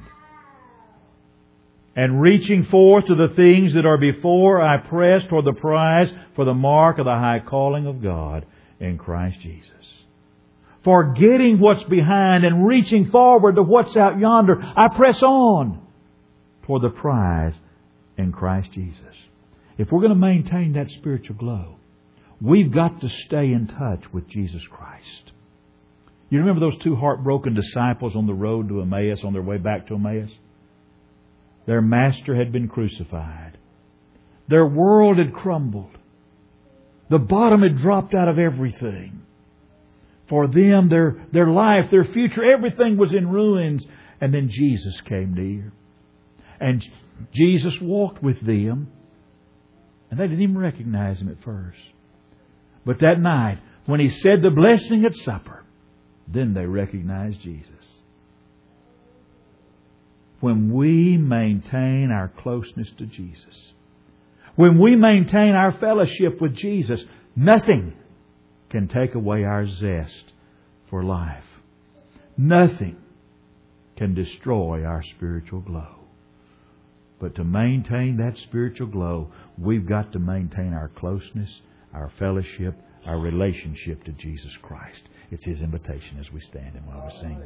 and 1.96 2.20
reaching 2.20 2.64
forth 2.66 3.06
to 3.06 3.14
the 3.14 3.34
things 3.34 3.74
that 3.74 3.86
are 3.86 3.98
before, 3.98 4.62
I 4.62 4.78
press 4.78 5.22
toward 5.28 5.44
the 5.44 5.52
prize 5.52 6.08
for 6.36 6.44
the 6.44 6.54
mark 6.54 6.98
of 6.98 7.04
the 7.04 7.10
high 7.10 7.42
calling 7.44 7.86
of 7.86 8.02
God 8.02 8.46
in 8.80 8.98
Christ 8.98 9.38
Jesus. 9.42 9.70
Forgetting 10.82 11.58
what's 11.60 11.84
behind 11.84 12.44
and 12.44 12.66
reaching 12.66 13.10
forward 13.10 13.56
to 13.56 13.62
what's 13.62 13.94
out 13.96 14.18
yonder, 14.18 14.60
I 14.60 14.88
press 14.96 15.22
on 15.22 15.86
toward 16.64 16.82
the 16.82 16.88
prize 16.88 17.54
in 18.16 18.32
Christ 18.32 18.70
Jesus. 18.72 18.96
If 19.76 19.90
we're 19.90 20.00
going 20.00 20.10
to 20.10 20.14
maintain 20.14 20.72
that 20.74 20.88
spiritual 20.98 21.36
glow, 21.36 21.76
we've 22.40 22.72
got 22.72 23.00
to 23.00 23.08
stay 23.26 23.52
in 23.52 23.66
touch 23.66 24.10
with 24.12 24.28
Jesus 24.28 24.62
Christ. 24.70 25.32
You 26.30 26.38
remember 26.38 26.60
those 26.60 26.82
two 26.82 26.96
heartbroken 26.96 27.54
disciples 27.54 28.14
on 28.14 28.26
the 28.26 28.34
road 28.34 28.68
to 28.68 28.80
Emmaus 28.80 29.20
on 29.24 29.32
their 29.32 29.42
way 29.42 29.58
back 29.58 29.88
to 29.88 29.96
Emmaus? 29.96 30.30
Their 31.66 31.82
master 31.82 32.36
had 32.36 32.52
been 32.52 32.68
crucified. 32.68 33.58
Their 34.48 34.66
world 34.66 35.18
had 35.18 35.34
crumbled. 35.34 35.96
The 37.10 37.18
bottom 37.18 37.62
had 37.62 37.78
dropped 37.78 38.14
out 38.14 38.28
of 38.28 38.38
everything. 38.38 39.22
For 40.28 40.46
them, 40.46 40.88
their, 40.88 41.26
their 41.32 41.48
life, 41.48 41.86
their 41.90 42.04
future, 42.04 42.44
everything 42.44 42.96
was 42.96 43.12
in 43.12 43.28
ruins. 43.28 43.84
And 44.20 44.32
then 44.32 44.48
Jesus 44.48 45.00
came 45.08 45.34
near. 45.34 45.72
And 46.60 46.84
Jesus 47.34 47.74
walked 47.82 48.22
with 48.22 48.40
them. 48.40 48.92
And 50.10 50.20
they 50.20 50.24
didn't 50.28 50.42
even 50.42 50.58
recognize 50.58 51.18
him 51.18 51.28
at 51.28 51.42
first. 51.44 51.78
But 52.86 53.00
that 53.00 53.20
night, 53.20 53.58
when 53.86 54.00
he 54.00 54.08
said 54.08 54.42
the 54.42 54.50
blessing 54.50 55.04
at 55.04 55.14
supper, 55.16 55.64
then 56.28 56.54
they 56.54 56.64
recognized 56.64 57.40
Jesus. 57.42 57.70
When 60.38 60.72
we 60.72 61.16
maintain 61.16 62.10
our 62.10 62.28
closeness 62.28 62.88
to 62.98 63.06
Jesus, 63.06 63.72
when 64.56 64.78
we 64.78 64.96
maintain 64.96 65.54
our 65.54 65.78
fellowship 65.78 66.40
with 66.40 66.56
Jesus, 66.56 67.00
nothing 67.36 67.94
can 68.70 68.88
take 68.88 69.14
away 69.14 69.44
our 69.44 69.66
zest 69.66 70.32
for 70.88 71.02
life. 71.02 71.44
Nothing 72.36 72.96
can 73.96 74.14
destroy 74.14 74.84
our 74.84 75.02
spiritual 75.16 75.60
glow. 75.60 75.96
But 77.20 77.34
to 77.34 77.44
maintain 77.44 78.16
that 78.16 78.38
spiritual 78.48 78.86
glow, 78.86 79.30
we've 79.58 79.86
got 79.86 80.12
to 80.12 80.18
maintain 80.18 80.72
our 80.72 80.90
closeness, 80.96 81.50
our 81.92 82.10
fellowship, 82.18 82.74
our 83.04 83.18
relationship 83.18 84.04
to 84.04 84.12
Jesus 84.12 84.52
Christ. 84.62 85.02
It's 85.30 85.44
His 85.44 85.60
invitation 85.60 86.18
as 86.18 86.32
we 86.32 86.40
stand 86.40 86.76
and 86.76 86.86
while 86.86 87.06
we 87.06 87.20
sing. 87.20 87.42